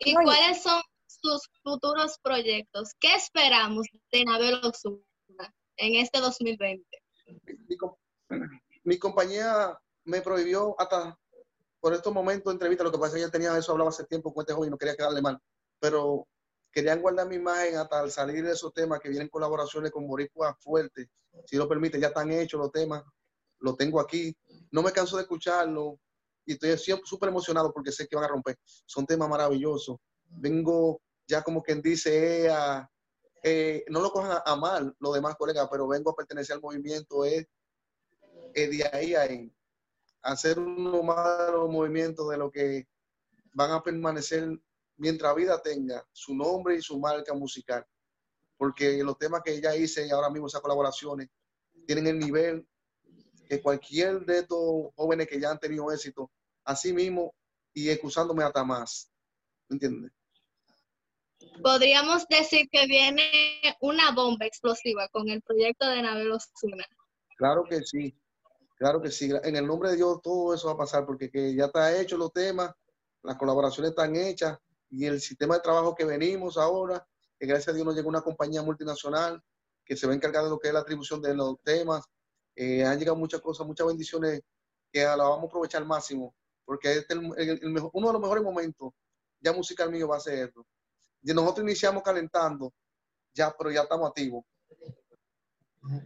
¿Y 0.00 0.16
Oye. 0.16 0.24
cuáles 0.24 0.62
son 0.62 0.82
sus 1.06 1.48
futuros 1.62 2.18
proyectos? 2.22 2.94
¿Qué 3.00 3.14
esperamos 3.14 3.86
de 4.12 4.24
Nabel 4.24 4.60
Osuna 4.62 5.02
en 5.76 5.94
este 5.96 6.20
2020? 6.20 6.84
mi, 7.68 7.76
com- 7.76 7.96
mi 8.84 8.98
compañía 8.98 9.78
me 10.04 10.20
prohibió 10.22 10.74
hasta 10.78 11.18
por 11.80 11.94
estos 11.94 12.12
momentos 12.12 12.44
de 12.46 12.52
entrevista, 12.52 12.84
lo 12.84 12.90
que 12.92 12.98
pasa 12.98 13.08
es 13.08 13.14
que 13.22 13.26
ya 13.28 13.30
tenía 13.30 13.56
eso, 13.56 13.72
hablaba 13.72 13.90
hace 13.90 14.04
tiempo 14.04 14.32
con 14.34 14.42
este 14.42 14.52
joven 14.52 14.68
y 14.68 14.70
no 14.70 14.78
quería 14.78 14.96
quedarle 14.96 15.22
mal, 15.22 15.38
pero 15.78 16.26
querían 16.72 17.00
guardar 17.00 17.28
mi 17.28 17.36
imagen 17.36 17.76
hasta 17.76 18.00
al 18.00 18.10
salir 18.10 18.44
de 18.44 18.52
esos 18.52 18.72
temas 18.72 18.98
que 19.00 19.08
vienen 19.08 19.28
colaboraciones 19.28 19.90
con 19.92 20.06
Boricua 20.06 20.56
fuerte, 20.60 21.08
si 21.46 21.56
lo 21.56 21.68
permite, 21.68 22.00
ya 22.00 22.08
están 22.08 22.32
hechos 22.32 22.58
los 22.58 22.72
temas, 22.72 23.04
lo 23.60 23.74
tengo 23.76 24.00
aquí, 24.00 24.36
no 24.70 24.82
me 24.82 24.92
canso 24.92 25.16
de 25.16 25.22
escucharlo 25.22 25.98
y 26.44 26.52
estoy 26.52 26.76
siempre 26.78 27.06
súper 27.06 27.28
emocionado 27.28 27.72
porque 27.72 27.92
sé 27.92 28.06
que 28.06 28.16
van 28.16 28.24
a 28.24 28.28
romper, 28.28 28.56
son 28.86 29.06
temas 29.06 29.28
maravillosos, 29.28 29.96
vengo 30.28 31.00
ya 31.26 31.42
como 31.42 31.62
quien 31.62 31.82
dice, 31.82 32.44
eh, 32.44 32.50
a- 32.50 32.88
eh, 33.42 33.84
no 33.88 34.00
lo 34.00 34.10
cojan 34.10 34.40
a, 34.44 34.56
mal 34.56 34.94
los 34.98 35.14
demás 35.14 35.36
colegas, 35.36 35.68
pero 35.70 35.86
vengo 35.86 36.10
a 36.10 36.16
pertenecer 36.16 36.54
al 36.56 36.62
movimiento, 36.62 37.24
es 37.24 37.46
eh, 38.54 38.68
de 38.68 38.90
ahí 38.92 39.14
a 39.14 39.22
ahí, 39.22 39.52
hacer 40.22 40.58
uno 40.58 41.02
más 41.02 41.46
de 41.46 41.52
de 42.28 42.36
lo 42.36 42.50
que 42.50 42.88
van 43.52 43.70
a 43.72 43.82
permanecer 43.82 44.48
mientras 44.96 45.34
vida 45.36 45.60
tenga 45.62 46.04
su 46.12 46.34
nombre 46.34 46.76
y 46.76 46.82
su 46.82 46.98
marca 46.98 47.34
musical. 47.34 47.84
Porque 48.56 49.02
los 49.04 49.16
temas 49.18 49.42
que 49.44 49.60
ya 49.60 49.76
hice 49.76 50.06
y 50.06 50.10
ahora 50.10 50.30
mismo 50.30 50.48
esas 50.48 50.60
colaboraciones 50.60 51.28
tienen 51.86 52.08
el 52.08 52.18
nivel 52.18 52.66
que 53.48 53.62
cualquier 53.62 54.24
de 54.24 54.40
estos 54.40 54.92
jóvenes 54.94 55.26
que 55.26 55.40
ya 55.40 55.50
han 55.50 55.58
tenido 55.58 55.90
éxito, 55.90 56.30
así 56.64 56.92
mismo 56.92 57.34
y 57.72 57.88
excusándome 57.88 58.44
hasta 58.44 58.64
más. 58.64 59.10
¿Me 59.68 59.74
entiendes? 59.74 60.12
Podríamos 61.62 62.26
decir 62.28 62.68
que 62.70 62.86
viene 62.86 63.22
una 63.80 64.12
bomba 64.12 64.46
explosiva 64.46 65.08
con 65.08 65.28
el 65.28 65.42
proyecto 65.42 65.88
de 65.88 66.02
Nabel 66.02 66.32
Osuna. 66.32 66.84
Claro 67.36 67.64
que 67.68 67.82
sí, 67.82 68.16
claro 68.76 69.00
que 69.00 69.10
sí. 69.10 69.30
En 69.42 69.56
el 69.56 69.66
nombre 69.66 69.90
de 69.90 69.96
Dios 69.96 70.20
todo 70.22 70.54
eso 70.54 70.66
va 70.66 70.74
a 70.74 70.78
pasar 70.78 71.06
porque 71.06 71.30
que 71.30 71.54
ya 71.54 71.66
está 71.66 72.00
hecho 72.00 72.16
los 72.16 72.32
temas, 72.32 72.72
las 73.22 73.36
colaboraciones 73.36 73.90
están 73.90 74.16
hechas 74.16 74.58
y 74.90 75.06
el 75.06 75.20
sistema 75.20 75.54
de 75.54 75.60
trabajo 75.60 75.94
que 75.94 76.04
venimos 76.04 76.56
ahora, 76.56 77.06
que 77.38 77.46
gracias 77.46 77.68
a 77.68 77.72
Dios 77.72 77.86
nos 77.86 77.94
llegó 77.94 78.08
una 78.08 78.22
compañía 78.22 78.62
multinacional 78.62 79.42
que 79.84 79.96
se 79.96 80.06
va 80.06 80.12
a 80.12 80.16
encargar 80.16 80.44
de 80.44 80.50
lo 80.50 80.58
que 80.58 80.68
es 80.68 80.74
la 80.74 80.80
atribución 80.80 81.22
de 81.22 81.34
los 81.34 81.60
temas. 81.62 82.04
Eh, 82.60 82.84
han 82.84 82.98
llegado 82.98 83.16
muchas 83.16 83.40
cosas, 83.40 83.64
muchas 83.64 83.86
bendiciones 83.86 84.42
que 84.92 85.04
la 85.04 85.16
vamos 85.16 85.44
a 85.44 85.46
aprovechar 85.46 85.80
al 85.80 85.86
máximo 85.86 86.34
porque 86.64 86.92
este 86.98 87.14
es 87.14 87.20
el- 87.20 87.32
el- 87.50 87.60
el 87.62 87.70
mejor- 87.70 87.90
uno 87.94 88.08
de 88.08 88.12
los 88.14 88.22
mejores 88.22 88.42
momentos 88.42 88.92
ya 89.40 89.52
musical 89.52 89.90
mío 89.92 90.08
va 90.08 90.16
a 90.16 90.20
ser 90.20 90.48
esto. 90.48 90.66
Y 91.22 91.32
nosotros 91.32 91.64
iniciamos 91.64 92.02
calentando, 92.02 92.72
ya, 93.32 93.54
pero 93.56 93.70
ya 93.70 93.82
estamos 93.82 94.08
activos. 94.08 94.44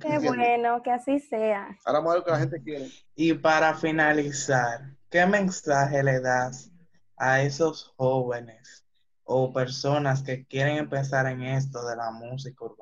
Qué 0.00 0.18
bueno, 0.18 0.82
que 0.82 0.90
así 0.90 1.18
sea. 1.18 1.76
Ahora 1.84 1.98
vamos 2.00 2.10
a 2.10 2.14
ver 2.14 2.18
lo 2.20 2.24
que 2.26 2.30
la 2.32 2.38
gente 2.38 2.62
quiere. 2.62 2.90
Y 3.14 3.32
para 3.32 3.74
finalizar, 3.74 4.94
¿qué 5.10 5.24
mensaje 5.26 6.02
le 6.02 6.20
das 6.20 6.70
a 7.16 7.40
esos 7.42 7.94
jóvenes 7.96 8.84
o 9.24 9.52
personas 9.52 10.22
que 10.22 10.44
quieren 10.46 10.76
empezar 10.76 11.26
en 11.26 11.42
esto 11.42 11.84
de 11.86 11.96
la 11.96 12.10
música 12.10 12.64
urbana? 12.64 12.81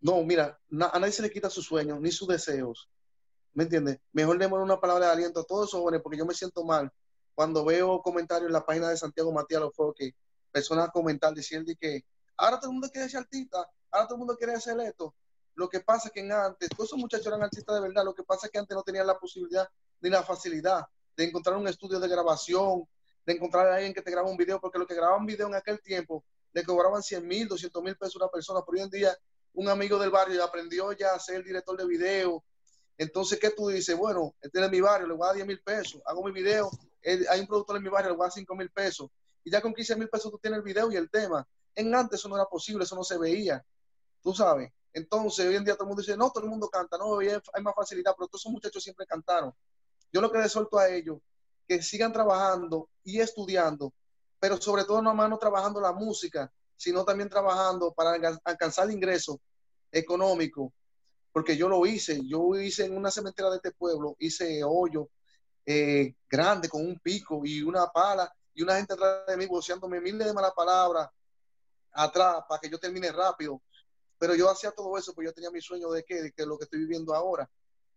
No, 0.00 0.22
mira, 0.22 0.58
a 0.92 0.98
nadie 0.98 1.12
se 1.12 1.22
le 1.22 1.30
quita 1.30 1.50
sus 1.50 1.66
sueños 1.66 2.00
ni 2.00 2.12
sus 2.12 2.28
deseos. 2.28 2.88
¿Me 3.52 3.64
entiendes? 3.64 3.98
Mejor 4.12 4.38
démosle 4.38 4.64
una 4.64 4.80
palabra 4.80 5.06
de 5.06 5.12
aliento 5.12 5.40
a 5.40 5.44
todos 5.44 5.68
esos 5.68 5.80
jóvenes, 5.80 6.00
porque 6.02 6.18
yo 6.18 6.26
me 6.26 6.34
siento 6.34 6.64
mal 6.64 6.92
cuando 7.34 7.64
veo 7.64 8.00
comentarios 8.02 8.48
en 8.48 8.52
la 8.52 8.64
página 8.64 8.88
de 8.88 8.96
Santiago 8.96 9.32
Matías 9.32 9.62
que 9.96 10.14
personas 10.50 10.90
comentar 10.92 11.34
diciendo 11.34 11.72
que 11.80 12.04
ahora 12.36 12.58
todo 12.58 12.70
el 12.70 12.74
mundo 12.74 12.88
quiere 12.90 13.08
ser 13.08 13.20
artista, 13.20 13.58
ahora 13.90 14.06
todo 14.06 14.14
el 14.14 14.18
mundo 14.18 14.36
quiere 14.36 14.54
hacer 14.54 14.78
esto. 14.80 15.14
Lo 15.54 15.68
que 15.68 15.80
pasa 15.80 16.08
es 16.08 16.14
que 16.14 16.20
antes, 16.20 16.68
todos 16.68 16.88
esos 16.88 16.98
muchachos 16.98 17.26
eran 17.26 17.42
artistas 17.42 17.74
de 17.74 17.80
verdad, 17.80 18.04
lo 18.04 18.14
que 18.14 18.22
pasa 18.22 18.46
es 18.46 18.52
que 18.52 18.58
antes 18.58 18.76
no 18.76 18.82
tenían 18.82 19.06
la 19.06 19.18
posibilidad 19.18 19.68
ni 20.00 20.10
la 20.10 20.22
facilidad 20.22 20.86
de 21.16 21.24
encontrar 21.24 21.56
un 21.56 21.66
estudio 21.66 21.98
de 21.98 22.08
grabación, 22.08 22.88
de 23.26 23.32
encontrar 23.32 23.66
a 23.66 23.74
alguien 23.76 23.92
que 23.92 24.02
te 24.02 24.10
graba 24.10 24.30
un 24.30 24.36
video, 24.36 24.60
porque 24.60 24.78
lo 24.78 24.86
que 24.86 24.94
grababan 24.94 25.26
video 25.26 25.48
en 25.48 25.54
aquel 25.54 25.80
tiempo 25.80 26.24
le 26.52 26.64
cobraban 26.64 27.02
100 27.02 27.26
mil, 27.26 27.48
200 27.48 27.82
mil 27.82 27.96
pesos 27.96 28.16
a 28.16 28.24
una 28.24 28.32
persona, 28.32 28.60
por 28.62 28.76
hoy 28.76 28.82
en 28.82 28.90
día 28.90 29.16
un 29.58 29.68
amigo 29.68 29.98
del 29.98 30.10
barrio 30.10 30.44
aprendió 30.44 30.92
ya 30.92 31.14
a 31.14 31.18
ser 31.18 31.42
director 31.42 31.76
de 31.76 31.84
video. 31.84 32.44
Entonces, 32.96 33.40
¿qué 33.40 33.50
tú 33.50 33.66
dices? 33.68 33.96
Bueno, 33.96 34.36
este 34.40 34.64
es 34.64 34.70
mi 34.70 34.80
barrio, 34.80 35.08
le 35.08 35.14
voy 35.14 35.24
a 35.24 35.26
dar 35.26 35.34
10 35.34 35.46
mil 35.48 35.60
pesos, 35.60 36.00
hago 36.06 36.22
mi 36.22 36.30
video, 36.30 36.70
hay 37.04 37.40
un 37.40 37.46
productor 37.48 37.76
en 37.76 37.82
mi 37.82 37.88
barrio, 37.88 38.10
le 38.10 38.16
voy 38.16 38.24
a 38.24 38.28
dar 38.28 38.32
5 38.32 38.54
mil 38.54 38.70
pesos. 38.70 39.10
Y 39.42 39.50
ya 39.50 39.60
con 39.60 39.74
15 39.74 39.96
mil 39.96 40.08
pesos 40.08 40.30
tú 40.30 40.38
tienes 40.38 40.58
el 40.58 40.62
video 40.62 40.92
y 40.92 40.96
el 40.96 41.10
tema. 41.10 41.44
En 41.74 41.92
antes 41.92 42.20
eso 42.20 42.28
no 42.28 42.36
era 42.36 42.44
posible, 42.44 42.84
eso 42.84 42.94
no 42.94 43.02
se 43.02 43.18
veía. 43.18 43.64
Tú 44.22 44.32
sabes. 44.32 44.70
Entonces, 44.92 45.44
hoy 45.44 45.56
en 45.56 45.64
día 45.64 45.74
todo 45.74 45.84
el 45.84 45.88
mundo 45.88 46.02
dice, 46.02 46.16
no, 46.16 46.30
todo 46.30 46.44
el 46.44 46.50
mundo 46.50 46.68
canta, 46.68 46.96
no, 46.96 47.18
hay 47.18 47.62
más 47.62 47.74
facilidad, 47.74 48.14
pero 48.16 48.28
todos 48.28 48.42
esos 48.42 48.52
muchachos 48.52 48.80
siempre 48.80 49.06
cantaron. 49.06 49.52
Yo 50.12 50.20
lo 50.20 50.30
que 50.30 50.38
les 50.38 50.52
suelto 50.52 50.78
a 50.78 50.88
ellos, 50.88 51.18
que 51.66 51.82
sigan 51.82 52.12
trabajando 52.12 52.88
y 53.02 53.18
estudiando, 53.20 53.92
pero 54.38 54.56
sobre 54.60 54.84
todo 54.84 55.02
no 55.02 55.12
más 55.16 55.28
no 55.28 55.36
trabajando 55.36 55.80
la 55.80 55.92
música, 55.92 56.48
sino 56.76 57.04
también 57.04 57.28
trabajando 57.28 57.92
para 57.92 58.12
alca- 58.12 58.40
alcanzar 58.44 58.86
el 58.86 58.92
ingreso 58.94 59.40
económico, 59.92 60.72
porque 61.32 61.56
yo 61.56 61.68
lo 61.68 61.84
hice, 61.86 62.20
yo 62.26 62.54
hice 62.56 62.86
en 62.86 62.96
una 62.96 63.10
cementera 63.10 63.50
de 63.50 63.56
este 63.56 63.72
pueblo, 63.72 64.16
hice 64.18 64.62
hoyo 64.64 65.08
eh, 65.64 66.14
grande 66.28 66.68
con 66.68 66.84
un 66.84 66.98
pico 66.98 67.42
y 67.44 67.62
una 67.62 67.86
pala 67.88 68.32
y 68.54 68.62
una 68.62 68.76
gente 68.76 68.94
atrás 68.94 69.26
de 69.26 69.36
mí 69.36 69.46
voceándome 69.46 70.00
miles 70.00 70.26
de 70.26 70.32
malas 70.32 70.52
palabras 70.52 71.08
atrás 71.92 72.42
para 72.48 72.60
que 72.60 72.70
yo 72.70 72.78
termine 72.78 73.12
rápido. 73.12 73.60
Pero 74.18 74.34
yo 74.34 74.50
hacía 74.50 74.70
todo 74.72 74.96
eso 74.98 75.12
porque 75.14 75.26
yo 75.26 75.34
tenía 75.34 75.50
mi 75.50 75.60
sueño 75.60 75.90
de 75.90 76.04
que, 76.04 76.22
de 76.22 76.32
que 76.32 76.44
lo 76.44 76.58
que 76.58 76.64
estoy 76.64 76.80
viviendo 76.80 77.14
ahora. 77.14 77.48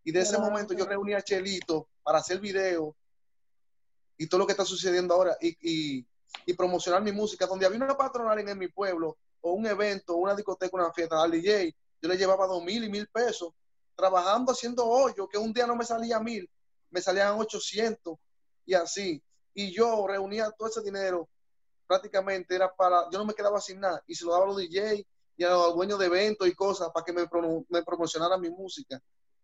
Y 0.03 0.11
de 0.11 0.19
ese 0.19 0.37
momento 0.37 0.73
yo 0.73 0.85
reuní 0.85 1.13
a 1.13 1.21
Chelito 1.21 1.87
para 2.03 2.19
hacer 2.19 2.39
video 2.39 2.95
y 4.17 4.27
todo 4.27 4.39
lo 4.39 4.45
que 4.45 4.51
está 4.51 4.65
sucediendo 4.65 5.13
ahora 5.13 5.35
y, 5.41 5.57
y, 5.61 6.05
y 6.45 6.53
promocionar 6.53 7.01
mi 7.01 7.11
música. 7.11 7.47
Donde 7.47 7.65
había 7.65 7.83
una 7.83 7.97
patronal 7.97 8.37
en, 8.37 8.49
en 8.49 8.57
mi 8.57 8.67
pueblo 8.67 9.17
o 9.41 9.53
un 9.53 9.65
evento, 9.65 10.15
una 10.15 10.35
discoteca, 10.35 10.75
una 10.75 10.93
fiesta, 10.93 11.21
al 11.21 11.31
DJ, 11.31 11.75
yo 12.01 12.09
le 12.09 12.17
llevaba 12.17 12.47
dos 12.47 12.63
mil 12.63 12.83
y 12.83 12.89
mil 12.89 13.07
pesos 13.07 13.53
trabajando 13.95 14.51
haciendo 14.51 14.85
hoyo, 14.85 15.27
que 15.27 15.37
un 15.37 15.53
día 15.53 15.67
no 15.67 15.75
me 15.75 15.85
salía 15.85 16.19
mil, 16.19 16.49
me 16.89 17.01
salían 17.01 17.39
800 17.39 18.15
y 18.65 18.73
así. 18.73 19.21
Y 19.53 19.71
yo 19.71 20.07
reunía 20.07 20.49
todo 20.51 20.69
ese 20.69 20.81
dinero, 20.81 21.29
prácticamente 21.85 22.55
era 22.55 22.73
para, 22.73 23.09
yo 23.11 23.19
no 23.19 23.25
me 23.25 23.33
quedaba 23.33 23.59
sin 23.61 23.79
nada 23.79 24.01
y 24.07 24.15
se 24.15 24.25
lo 24.25 24.31
daba 24.31 24.45
a 24.45 24.47
los 24.47 24.57
DJ 24.57 25.05
y 25.37 25.43
a 25.43 25.49
los 25.49 25.75
dueños 25.75 25.99
de 25.99 26.05
eventos 26.05 26.47
y 26.47 26.53
cosas 26.55 26.89
para 26.93 27.03
que 27.03 27.13
me, 27.13 27.23
promo- 27.27 27.65
me 27.69 27.83
promocionaran 27.83 28.39
mi 28.39 28.49
música. 28.49 28.99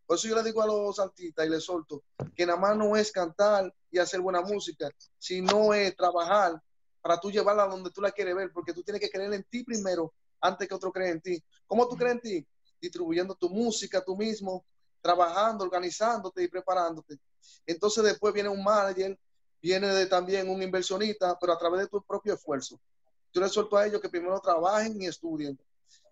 Por 0.05 0.15
eso 0.17 0.27
yo 0.29 0.35
le 0.35 0.43
digo 0.43 0.61
a 0.61 0.67
los 0.67 0.97
artistas 0.99 1.45
y 1.45 1.49
les 1.49 1.63
solto 1.65 2.03
que 2.35 2.45
nada 2.45 2.57
más 2.57 2.77
no 2.77 2.95
es 2.95 3.11
cantar 3.11 3.73
y 3.91 3.99
hacer 3.99 4.21
buena 4.21 4.41
música, 4.41 4.89
sino 5.17 5.73
es 5.73 5.95
trabajar 5.95 6.61
para 7.01 7.19
tú 7.19 7.29
llevarla 7.29 7.67
donde 7.67 7.91
tú 7.91 8.01
la 8.01 8.11
quieres 8.11 8.35
ver, 8.35 8.51
porque 8.53 8.73
tú 8.73 8.83
tienes 8.83 9.01
que 9.01 9.09
creer 9.09 9.33
en 9.33 9.43
ti 9.43 9.63
primero 9.63 10.13
antes 10.41 10.67
que 10.67 10.73
otro 10.73 10.91
cree 10.91 11.11
en 11.11 11.21
ti. 11.21 11.43
¿Cómo 11.65 11.87
tú 11.87 11.95
crees 11.95 12.13
en 12.13 12.21
ti? 12.21 12.47
Distribuyendo 12.79 13.35
tu 13.35 13.49
música 13.49 14.03
tú 14.03 14.15
mismo, 14.15 14.65
trabajando, 15.01 15.63
organizándote 15.63 16.43
y 16.43 16.47
preparándote. 16.47 17.17
Entonces 17.65 18.03
después 18.03 18.33
viene 18.33 18.49
un 18.49 18.63
manager, 18.63 19.17
viene 19.61 19.87
de, 19.87 20.05
también 20.05 20.49
un 20.49 20.61
inversionista, 20.61 21.37
pero 21.39 21.53
a 21.53 21.57
través 21.57 21.81
de 21.81 21.87
tu 21.87 22.01
propio 22.03 22.33
esfuerzo. 22.33 22.79
Yo 23.33 23.41
les 23.41 23.51
suelto 23.51 23.77
a 23.77 23.85
ellos 23.85 24.01
que 24.01 24.09
primero 24.09 24.39
trabajen 24.39 25.01
y 25.01 25.07
estudien, 25.07 25.59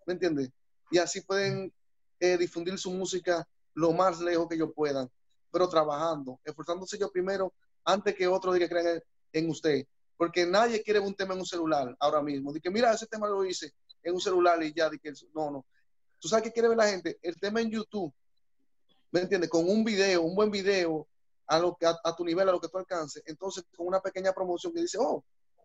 ¿me 0.05 0.13
entiendes? 0.13 0.49
Y 0.91 0.97
así 0.97 1.21
pueden 1.21 1.73
eh, 2.19 2.37
difundir 2.37 2.77
su 2.77 2.91
música 2.91 3.47
lo 3.73 3.91
más 3.91 4.19
lejos 4.19 4.47
que 4.47 4.55
ellos 4.55 4.71
puedan, 4.75 5.09
pero 5.51 5.67
trabajando, 5.67 6.39
esforzándose 6.43 6.95
ellos 6.95 7.11
primero 7.11 7.53
antes 7.83 8.15
que 8.15 8.27
otro 8.27 8.53
diga 8.53 8.67
que 8.67 8.75
crean 8.75 9.01
en, 9.33 9.49
usted. 9.49 9.85
Porque 10.17 10.45
nadie 10.45 10.81
quiere 10.81 10.99
un 10.99 11.13
tema 11.13 11.33
en 11.33 11.41
un 11.41 11.45
celular 11.45 11.95
ahora 11.99 12.21
mismo. 12.21 12.53
Dice, 12.53 12.69
mira, 12.69 12.93
ese 12.93 13.05
tema 13.05 13.27
lo 13.27 13.43
hice 13.43 13.73
en 14.05 14.13
un 14.13 14.21
celular 14.21 14.61
y 14.63 14.73
ya, 14.73 14.89
di 14.89 14.99
que 14.99 15.11
no, 15.33 15.51
no. 15.51 15.65
¿Tú 16.19 16.27
sabes 16.27 16.43
qué 16.43 16.53
quiere 16.53 16.69
ver 16.69 16.77
la 16.77 16.87
gente? 16.87 17.19
El 17.21 17.37
tema 17.39 17.59
en 17.59 17.71
YouTube, 17.71 18.13
¿me 19.11 19.21
entiendes? 19.21 19.49
Con 19.49 19.67
un 19.67 19.83
video, 19.83 20.21
un 20.21 20.35
buen 20.35 20.51
video, 20.51 21.07
a, 21.47 21.59
lo 21.59 21.75
que, 21.75 21.85
a, 21.85 21.97
a 22.03 22.15
tu 22.15 22.23
nivel, 22.23 22.47
a 22.47 22.51
lo 22.51 22.61
que 22.61 22.69
tú 22.69 22.77
alcances. 22.77 23.23
Entonces, 23.25 23.65
con 23.75 23.87
una 23.87 23.99
pequeña 23.99 24.31
promoción 24.33 24.73
que 24.73 24.81
dice, 24.81 24.97
oh, 24.99 25.23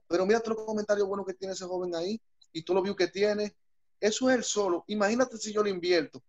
pero 0.09 0.26
mira 0.26 0.40
todos 0.40 0.57
los 0.57 0.66
comentarios 0.66 1.07
buenos 1.07 1.26
que 1.26 1.35
tiene 1.35 1.55
ese 1.55 1.66
joven 1.66 1.94
ahí 1.94 2.20
y 2.53 2.62
tú 2.62 2.74
lo 2.74 2.83
views 2.83 2.96
que 2.96 3.09
tiene. 3.09 3.55
Eso 4.00 4.31
es 4.31 4.37
el 4.37 4.44
solo. 4.44 4.85
Imagínate 4.88 5.37
si 5.37 5.53
yo 5.53 5.62
lo 5.62 5.68
invierto. 5.68 6.22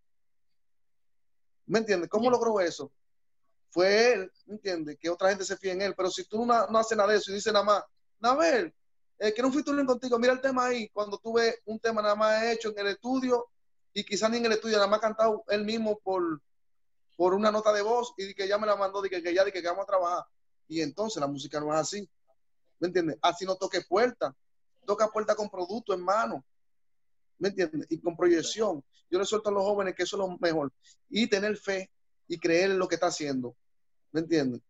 ¿Me 1.65 1.79
entiendes? 1.79 2.09
¿Cómo 2.09 2.29
logró 2.29 2.59
eso? 2.59 2.91
Fue 3.69 4.13
él, 4.13 4.31
¿me 4.45 4.55
entiendes? 4.55 4.97
Que 4.99 5.09
otra 5.09 5.29
gente 5.29 5.45
se 5.45 5.57
fía 5.57 5.71
en 5.71 5.81
él. 5.81 5.93
Pero 5.95 6.11
si 6.11 6.25
tú 6.25 6.45
no, 6.45 6.67
no 6.67 6.77
haces 6.77 6.97
nada 6.97 7.11
de 7.11 7.17
eso 7.17 7.31
y 7.31 7.35
dices 7.35 7.53
nada 7.53 7.63
más, 7.63 7.83
Nabel, 8.19 8.73
eh, 9.23 9.35
no 9.39 9.51
fui 9.51 9.63
tú 9.63 9.71
contigo, 9.85 10.17
mira 10.17 10.33
el 10.33 10.41
tema 10.41 10.65
ahí, 10.65 10.89
cuando 10.89 11.19
tuve 11.19 11.59
un 11.65 11.79
tema 11.79 12.01
nada 12.01 12.15
más 12.15 12.43
hecho 12.45 12.69
en 12.69 12.79
el 12.79 12.87
estudio 12.87 13.49
y 13.93 14.03
quizás 14.03 14.31
ni 14.31 14.37
en 14.37 14.47
el 14.47 14.53
estudio, 14.53 14.77
nada 14.77 14.87
más 14.87 14.99
cantado 14.99 15.43
él 15.49 15.63
mismo 15.63 15.99
por, 15.99 16.41
por 17.15 17.35
una 17.35 17.51
nota 17.51 17.71
de 17.71 17.83
voz 17.83 18.15
y 18.17 18.33
que 18.33 18.47
ya 18.47 18.57
me 18.57 18.65
la 18.65 18.75
mandó, 18.75 18.99
de 18.99 19.11
que, 19.11 19.21
ya, 19.31 19.43
de 19.43 19.51
que, 19.51 19.61
vamos 19.61 19.83
a 19.83 19.85
trabajar. 19.85 20.23
Y 20.67 20.81
entonces 20.81 21.21
la 21.21 21.27
música 21.27 21.59
no 21.59 21.71
es 21.71 21.79
así. 21.79 22.09
¿Me 22.79 22.87
entiendes? 22.87 23.19
Así 23.21 23.45
no 23.45 23.55
toque 23.57 23.81
puerta. 23.81 24.35
Toca 24.87 25.07
puerta 25.09 25.35
con 25.35 25.51
producto 25.51 25.93
en 25.93 26.01
mano. 26.01 26.43
¿Me 27.37 27.49
entiendes? 27.49 27.85
Y 27.91 27.99
con 27.99 28.17
proyección. 28.17 28.83
Yo 29.07 29.19
le 29.19 29.25
suelto 29.25 29.49
a 29.49 29.51
los 29.51 29.63
jóvenes 29.63 29.93
que 29.93 30.01
eso 30.01 30.15
es 30.15 30.19
lo 30.29 30.37
mejor. 30.39 30.73
Y 31.09 31.27
tener 31.27 31.57
fe 31.57 31.91
y 32.27 32.39
creer 32.39 32.71
en 32.71 32.79
lo 32.79 32.87
que 32.87 32.95
está 32.95 33.07
haciendo. 33.07 33.55
¿Me 34.11 34.21
entiendes? 34.21 34.61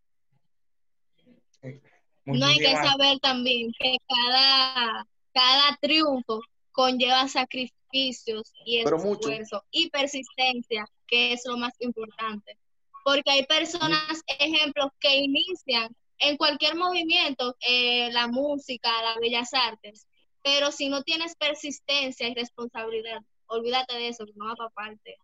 No 2.26 2.46
hay 2.46 2.58
que 2.60 2.76
saber 2.76 3.20
también 3.20 3.72
que 3.80 3.98
cada, 4.08 5.06
cada 5.34 5.78
triunfo 5.82 6.42
conlleva 6.72 7.28
sacrificios 7.28 8.54
y 8.66 8.80
esfuerzo 8.80 9.64
y 9.72 9.90
persistencia, 9.90 10.86
que 11.08 11.34
es 11.34 11.42
lo 11.46 11.58
más 11.58 11.74
importante. 11.80 12.58
Porque 13.04 13.32
hay 13.32 13.46
personas, 13.46 14.22
ejemplos, 14.28 14.92
que 15.00 15.18
inician 15.18 15.96
en 16.20 16.38
cualquier 16.38 16.76
movimiento, 16.76 17.56
eh, 17.68 18.12
la 18.12 18.28
música, 18.28 18.90
las 19.02 19.18
bellas 19.18 19.50
artes, 19.54 20.06
pero 20.44 20.72
si 20.72 20.88
no 20.88 21.04
tienes 21.04 21.36
persistencia 21.36 22.28
y 22.28 22.36
responsabilidad, 22.36 23.22
olvídate 23.48 23.96
de 23.96 24.10
eso, 24.10 24.26
que 24.26 24.34
no 24.36 24.46
va 24.46 24.56
para 24.56 24.70
parte. 24.70 25.18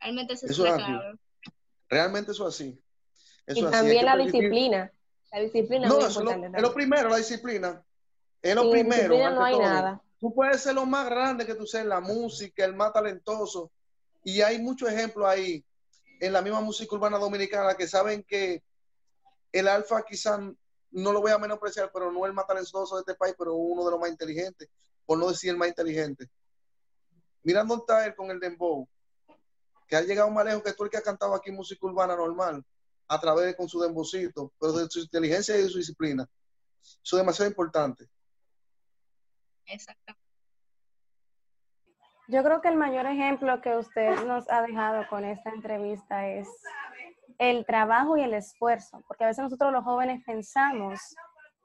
Realmente 0.00 0.34
eso, 0.34 0.46
es 0.46 0.56
claro. 0.56 1.18
Realmente 1.88 2.32
eso 2.32 2.48
es 2.48 2.54
así. 2.54 2.80
y 3.48 3.62
también 3.70 4.04
la 4.04 4.16
disciplina. 4.16 4.92
La 5.32 5.40
disciplina 5.40 5.88
no, 5.88 5.98
es, 5.98 6.16
lo, 6.16 6.72
primero, 6.72 7.08
la 7.08 7.16
disciplina. 7.16 7.84
Es 8.40 8.54
lo 8.54 8.70
primero. 8.70 9.08
no 9.30 9.44
hay 9.44 9.58
nada. 9.58 10.02
Tú 10.18 10.32
puedes 10.32 10.62
ser 10.62 10.74
lo 10.74 10.86
más 10.86 11.08
grande 11.10 11.44
que 11.44 11.54
tú 11.54 11.66
seas 11.66 11.84
la 11.84 12.00
música, 12.00 12.64
el 12.64 12.74
más 12.74 12.92
talentoso. 12.92 13.70
Y 14.24 14.40
hay 14.40 14.60
muchos 14.60 14.88
ejemplos 14.88 15.28
ahí 15.28 15.64
en 16.20 16.32
la 16.32 16.40
misma 16.40 16.60
música 16.60 16.94
urbana 16.94 17.18
dominicana 17.18 17.74
que 17.74 17.86
saben 17.86 18.22
que 18.22 18.62
el 19.52 19.68
alfa 19.68 20.02
quizás 20.04 20.40
no 20.90 21.12
lo 21.12 21.20
voy 21.20 21.32
a 21.32 21.38
menospreciar, 21.38 21.90
pero 21.92 22.10
no 22.10 22.24
es 22.24 22.30
el 22.30 22.34
más 22.34 22.46
talentoso 22.46 22.96
de 22.96 23.00
este 23.00 23.14
país, 23.14 23.34
pero 23.38 23.54
uno 23.54 23.84
de 23.84 23.90
los 23.90 24.00
más 24.00 24.08
inteligentes, 24.08 24.68
por 25.04 25.18
no 25.18 25.28
decir 25.28 25.50
el 25.50 25.56
más 25.56 25.68
inteligente. 25.68 26.28
Mirando 27.42 27.76
está 27.76 28.06
él 28.06 28.14
con 28.14 28.30
el 28.30 28.40
dembow, 28.40 28.88
que 29.86 29.96
ha 29.96 30.00
llegado 30.00 30.30
más 30.30 30.44
lejos 30.44 30.62
que 30.62 30.72
tú 30.72 30.84
el 30.84 30.90
que 30.90 30.96
ha 30.96 31.02
cantado 31.02 31.34
aquí 31.34 31.50
música 31.50 31.86
urbana 31.86 32.16
normal 32.16 32.64
a 33.08 33.20
través 33.20 33.46
de 33.46 33.56
con 33.56 33.68
su 33.68 33.80
dembocito, 33.80 34.52
pero 34.58 34.72
de 34.72 34.88
su 34.88 35.00
inteligencia 35.00 35.56
y 35.56 35.62
de 35.62 35.68
su 35.68 35.78
disciplina. 35.78 36.26
Eso 36.82 37.16
es 37.16 37.22
demasiado 37.22 37.50
importante. 37.50 38.08
Exacto. 39.66 40.14
Yo 42.28 42.42
creo 42.42 42.60
que 42.60 42.68
el 42.68 42.76
mayor 42.76 43.06
ejemplo 43.06 43.60
que 43.60 43.76
usted 43.76 44.24
nos 44.26 44.50
ha 44.50 44.62
dejado 44.62 45.06
con 45.08 45.24
esta 45.24 45.50
entrevista 45.50 46.28
es 46.28 46.48
el 47.38 47.64
trabajo 47.64 48.16
y 48.16 48.22
el 48.22 48.34
esfuerzo, 48.34 49.02
porque 49.06 49.24
a 49.24 49.28
veces 49.28 49.44
nosotros 49.44 49.72
los 49.72 49.84
jóvenes 49.84 50.24
pensamos 50.24 51.14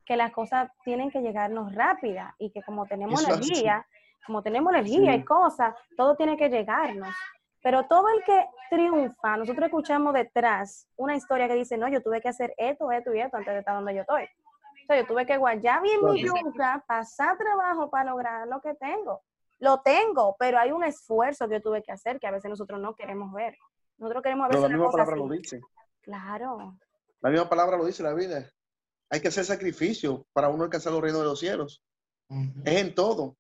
que 0.05 0.15
las 0.15 0.31
cosas 0.31 0.69
tienen 0.83 1.09
que 1.09 1.21
llegarnos 1.21 1.73
rápida 1.73 2.35
y 2.37 2.51
que 2.51 2.61
como 2.63 2.85
tenemos 2.85 3.23
energía, 3.23 3.85
como 4.25 4.43
tenemos 4.43 4.73
energía 4.73 5.15
y 5.15 5.23
cosas, 5.23 5.73
todo 5.97 6.15
tiene 6.15 6.37
que 6.37 6.49
llegarnos. 6.49 7.15
Pero 7.63 7.85
todo 7.85 8.07
el 8.09 8.23
que 8.23 8.45
triunfa, 8.69 9.37
nosotros 9.37 9.65
escuchamos 9.65 10.13
detrás 10.13 10.87
una 10.95 11.15
historia 11.15 11.47
que 11.47 11.55
dice, 11.55 11.77
no, 11.77 11.87
yo 11.87 12.01
tuve 12.01 12.21
que 12.21 12.29
hacer 12.29 12.53
esto, 12.57 12.91
esto 12.91 13.13
y 13.13 13.19
esto 13.19 13.37
antes 13.37 13.53
de 13.53 13.59
estar 13.59 13.75
donde 13.75 13.93
yo 13.93 14.01
estoy. 14.01 14.23
O 14.23 14.85
sea, 14.87 14.99
yo 14.99 15.05
tuve 15.05 15.25
que 15.25 15.37
guayar 15.37 15.81
bien 15.81 15.99
mi 16.03 16.23
yuca, 16.23 16.83
pasar 16.87 17.37
trabajo 17.37 17.89
para 17.89 18.09
lograr 18.09 18.47
lo 18.47 18.61
que 18.61 18.73
tengo. 18.75 19.21
Lo 19.59 19.81
tengo, 19.81 20.35
pero 20.39 20.57
hay 20.57 20.71
un 20.71 20.83
esfuerzo 20.83 21.47
que 21.47 21.55
yo 21.55 21.61
tuve 21.61 21.83
que 21.83 21.91
hacer 21.91 22.19
que 22.19 22.25
a 22.25 22.31
veces 22.31 22.49
nosotros 22.49 22.81
no 22.81 22.95
queremos 22.95 23.31
ver. 23.31 23.55
Nosotros 23.97 24.23
queremos 24.23 24.49
ver. 24.49 24.59
la 24.59 24.67
misma 24.67 24.89
palabra 24.89 25.15
lo 25.15 25.29
dice. 25.29 25.61
Claro. 26.01 26.75
La 27.21 27.29
misma 27.29 27.47
palabra 27.47 27.77
lo 27.77 27.85
dice 27.85 28.01
la 28.01 28.15
vida. 28.15 28.49
Hay 29.11 29.21
que 29.21 29.27
hacer 29.27 29.45
sacrificio 29.45 30.25
para 30.33 30.49
uno 30.49 30.63
alcanzar 30.63 30.91
los 30.91 31.01
reinos 31.01 31.21
de 31.21 31.27
los 31.27 31.39
cielos. 31.39 31.83
Es 32.65 32.77
en 32.77 32.95
todo 32.95 33.37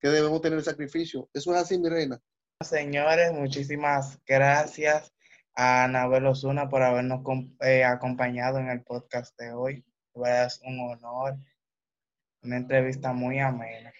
que 0.00 0.08
debemos 0.08 0.40
tener 0.40 0.58
el 0.58 0.64
sacrificio. 0.64 1.28
Eso 1.32 1.54
es 1.54 1.60
así, 1.60 1.78
mi 1.78 1.88
reina. 1.88 2.20
Señores, 2.60 3.32
muchísimas 3.32 4.18
gracias 4.24 5.12
a 5.54 5.84
Anabel 5.84 6.26
Osuna 6.26 6.68
por 6.68 6.82
habernos 6.82 7.20
eh, 7.60 7.84
acompañado 7.84 8.58
en 8.58 8.68
el 8.68 8.82
podcast 8.82 9.36
de 9.38 9.52
hoy. 9.52 9.84
Es 10.14 10.60
un 10.64 10.78
honor, 10.80 11.36
una 12.42 12.56
entrevista 12.56 13.12
muy 13.12 13.40
amena. 13.40 13.92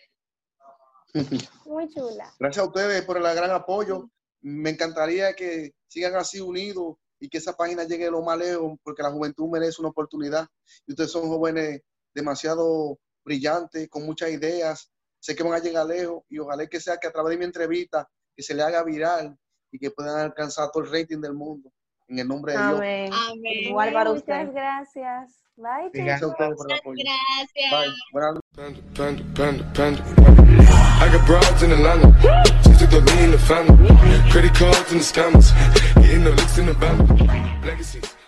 Muy 1.67 1.89
chula. 1.89 2.33
Gracias 2.41 2.65
a 2.65 2.69
ustedes 2.69 3.03
por 3.03 3.17
el 3.17 3.23
gran 3.23 3.51
apoyo. 3.51 4.11
Me 4.41 4.71
encantaría 4.71 5.35
que 5.35 5.73
sigan 5.87 6.17
así 6.17 6.41
unidos 6.41 6.97
y 7.21 7.29
que 7.29 7.39
esa 7.39 7.57
página 7.57 7.85
llegue 7.85 8.11
lo 8.11 8.23
más 8.23 8.39
lejos, 8.39 8.79
porque 8.83 9.03
la 9.03 9.13
juventud 9.13 9.49
merece 9.49 9.81
una 9.81 9.91
oportunidad. 9.91 10.47
Y 10.87 10.93
ustedes 10.93 11.13
son 11.13 11.29
jóvenes 11.29 11.83
demasiado 12.13 12.99
brillantes, 13.25 13.89
con 13.89 14.05
muchas 14.05 14.31
ideas. 14.31 14.91
Sé 15.21 15.37
que 15.37 15.43
van 15.43 15.55
a 15.55 15.59
llegar 15.59 15.87
lejos 15.87 16.25
y 16.29 16.39
ojalá 16.39 16.67
que 16.67 16.81
sea 16.81 16.97
que 16.97 17.07
a 17.07 17.13
través 17.13 17.31
de 17.31 17.39
mi 17.39 17.45
entrevista 17.45 18.09
que 18.37 18.43
se 18.43 18.55
le 18.55 18.63
haga 18.63 18.83
viral 18.83 19.37
y 19.71 19.79
que 19.79 19.91
puedan 19.91 20.21
alcanzar 20.21 20.71
todo 20.73 20.85
el 20.85 20.93
rating 20.93 21.21
del 21.21 21.35
mundo. 21.35 21.71
En 22.07 22.19
el 22.19 22.29
nombre 22.29 22.53
de 22.53 22.59
Dios. 22.59 22.75
Amén. 22.75 23.13
Igual 23.45 23.93
para 23.93 24.13
Muchas 24.13 24.53
gracias. 24.53 25.45
Bye. 25.57 25.91
Gracias 25.93 26.23
a 26.23 26.27
ustedes 26.27 26.57
por 26.57 26.71
el 26.71 26.79
apoyo. 26.79 27.03
Gracias. 27.03 27.71
Bye. 27.71 27.95
I 31.01 31.09
got 31.11 31.27
broads 31.27 31.63
in 31.63 31.73
Atlanta. 31.73 32.13
Just 32.65 32.81
took 32.81 32.91
the 32.91 33.01
lean 33.01 33.25
in 33.25 33.31
the 33.31 33.39
family. 33.39 33.89
Credit 34.31 34.55
cards 34.55 34.93
and 34.93 35.01
the 35.01 35.05
scammers. 35.05 35.53
Getting 35.97 36.25
the 36.25 36.31
licks 36.31 36.59
in 36.59 36.67
the 36.67 36.75
band. 36.75 37.65
Legacies. 37.65 38.24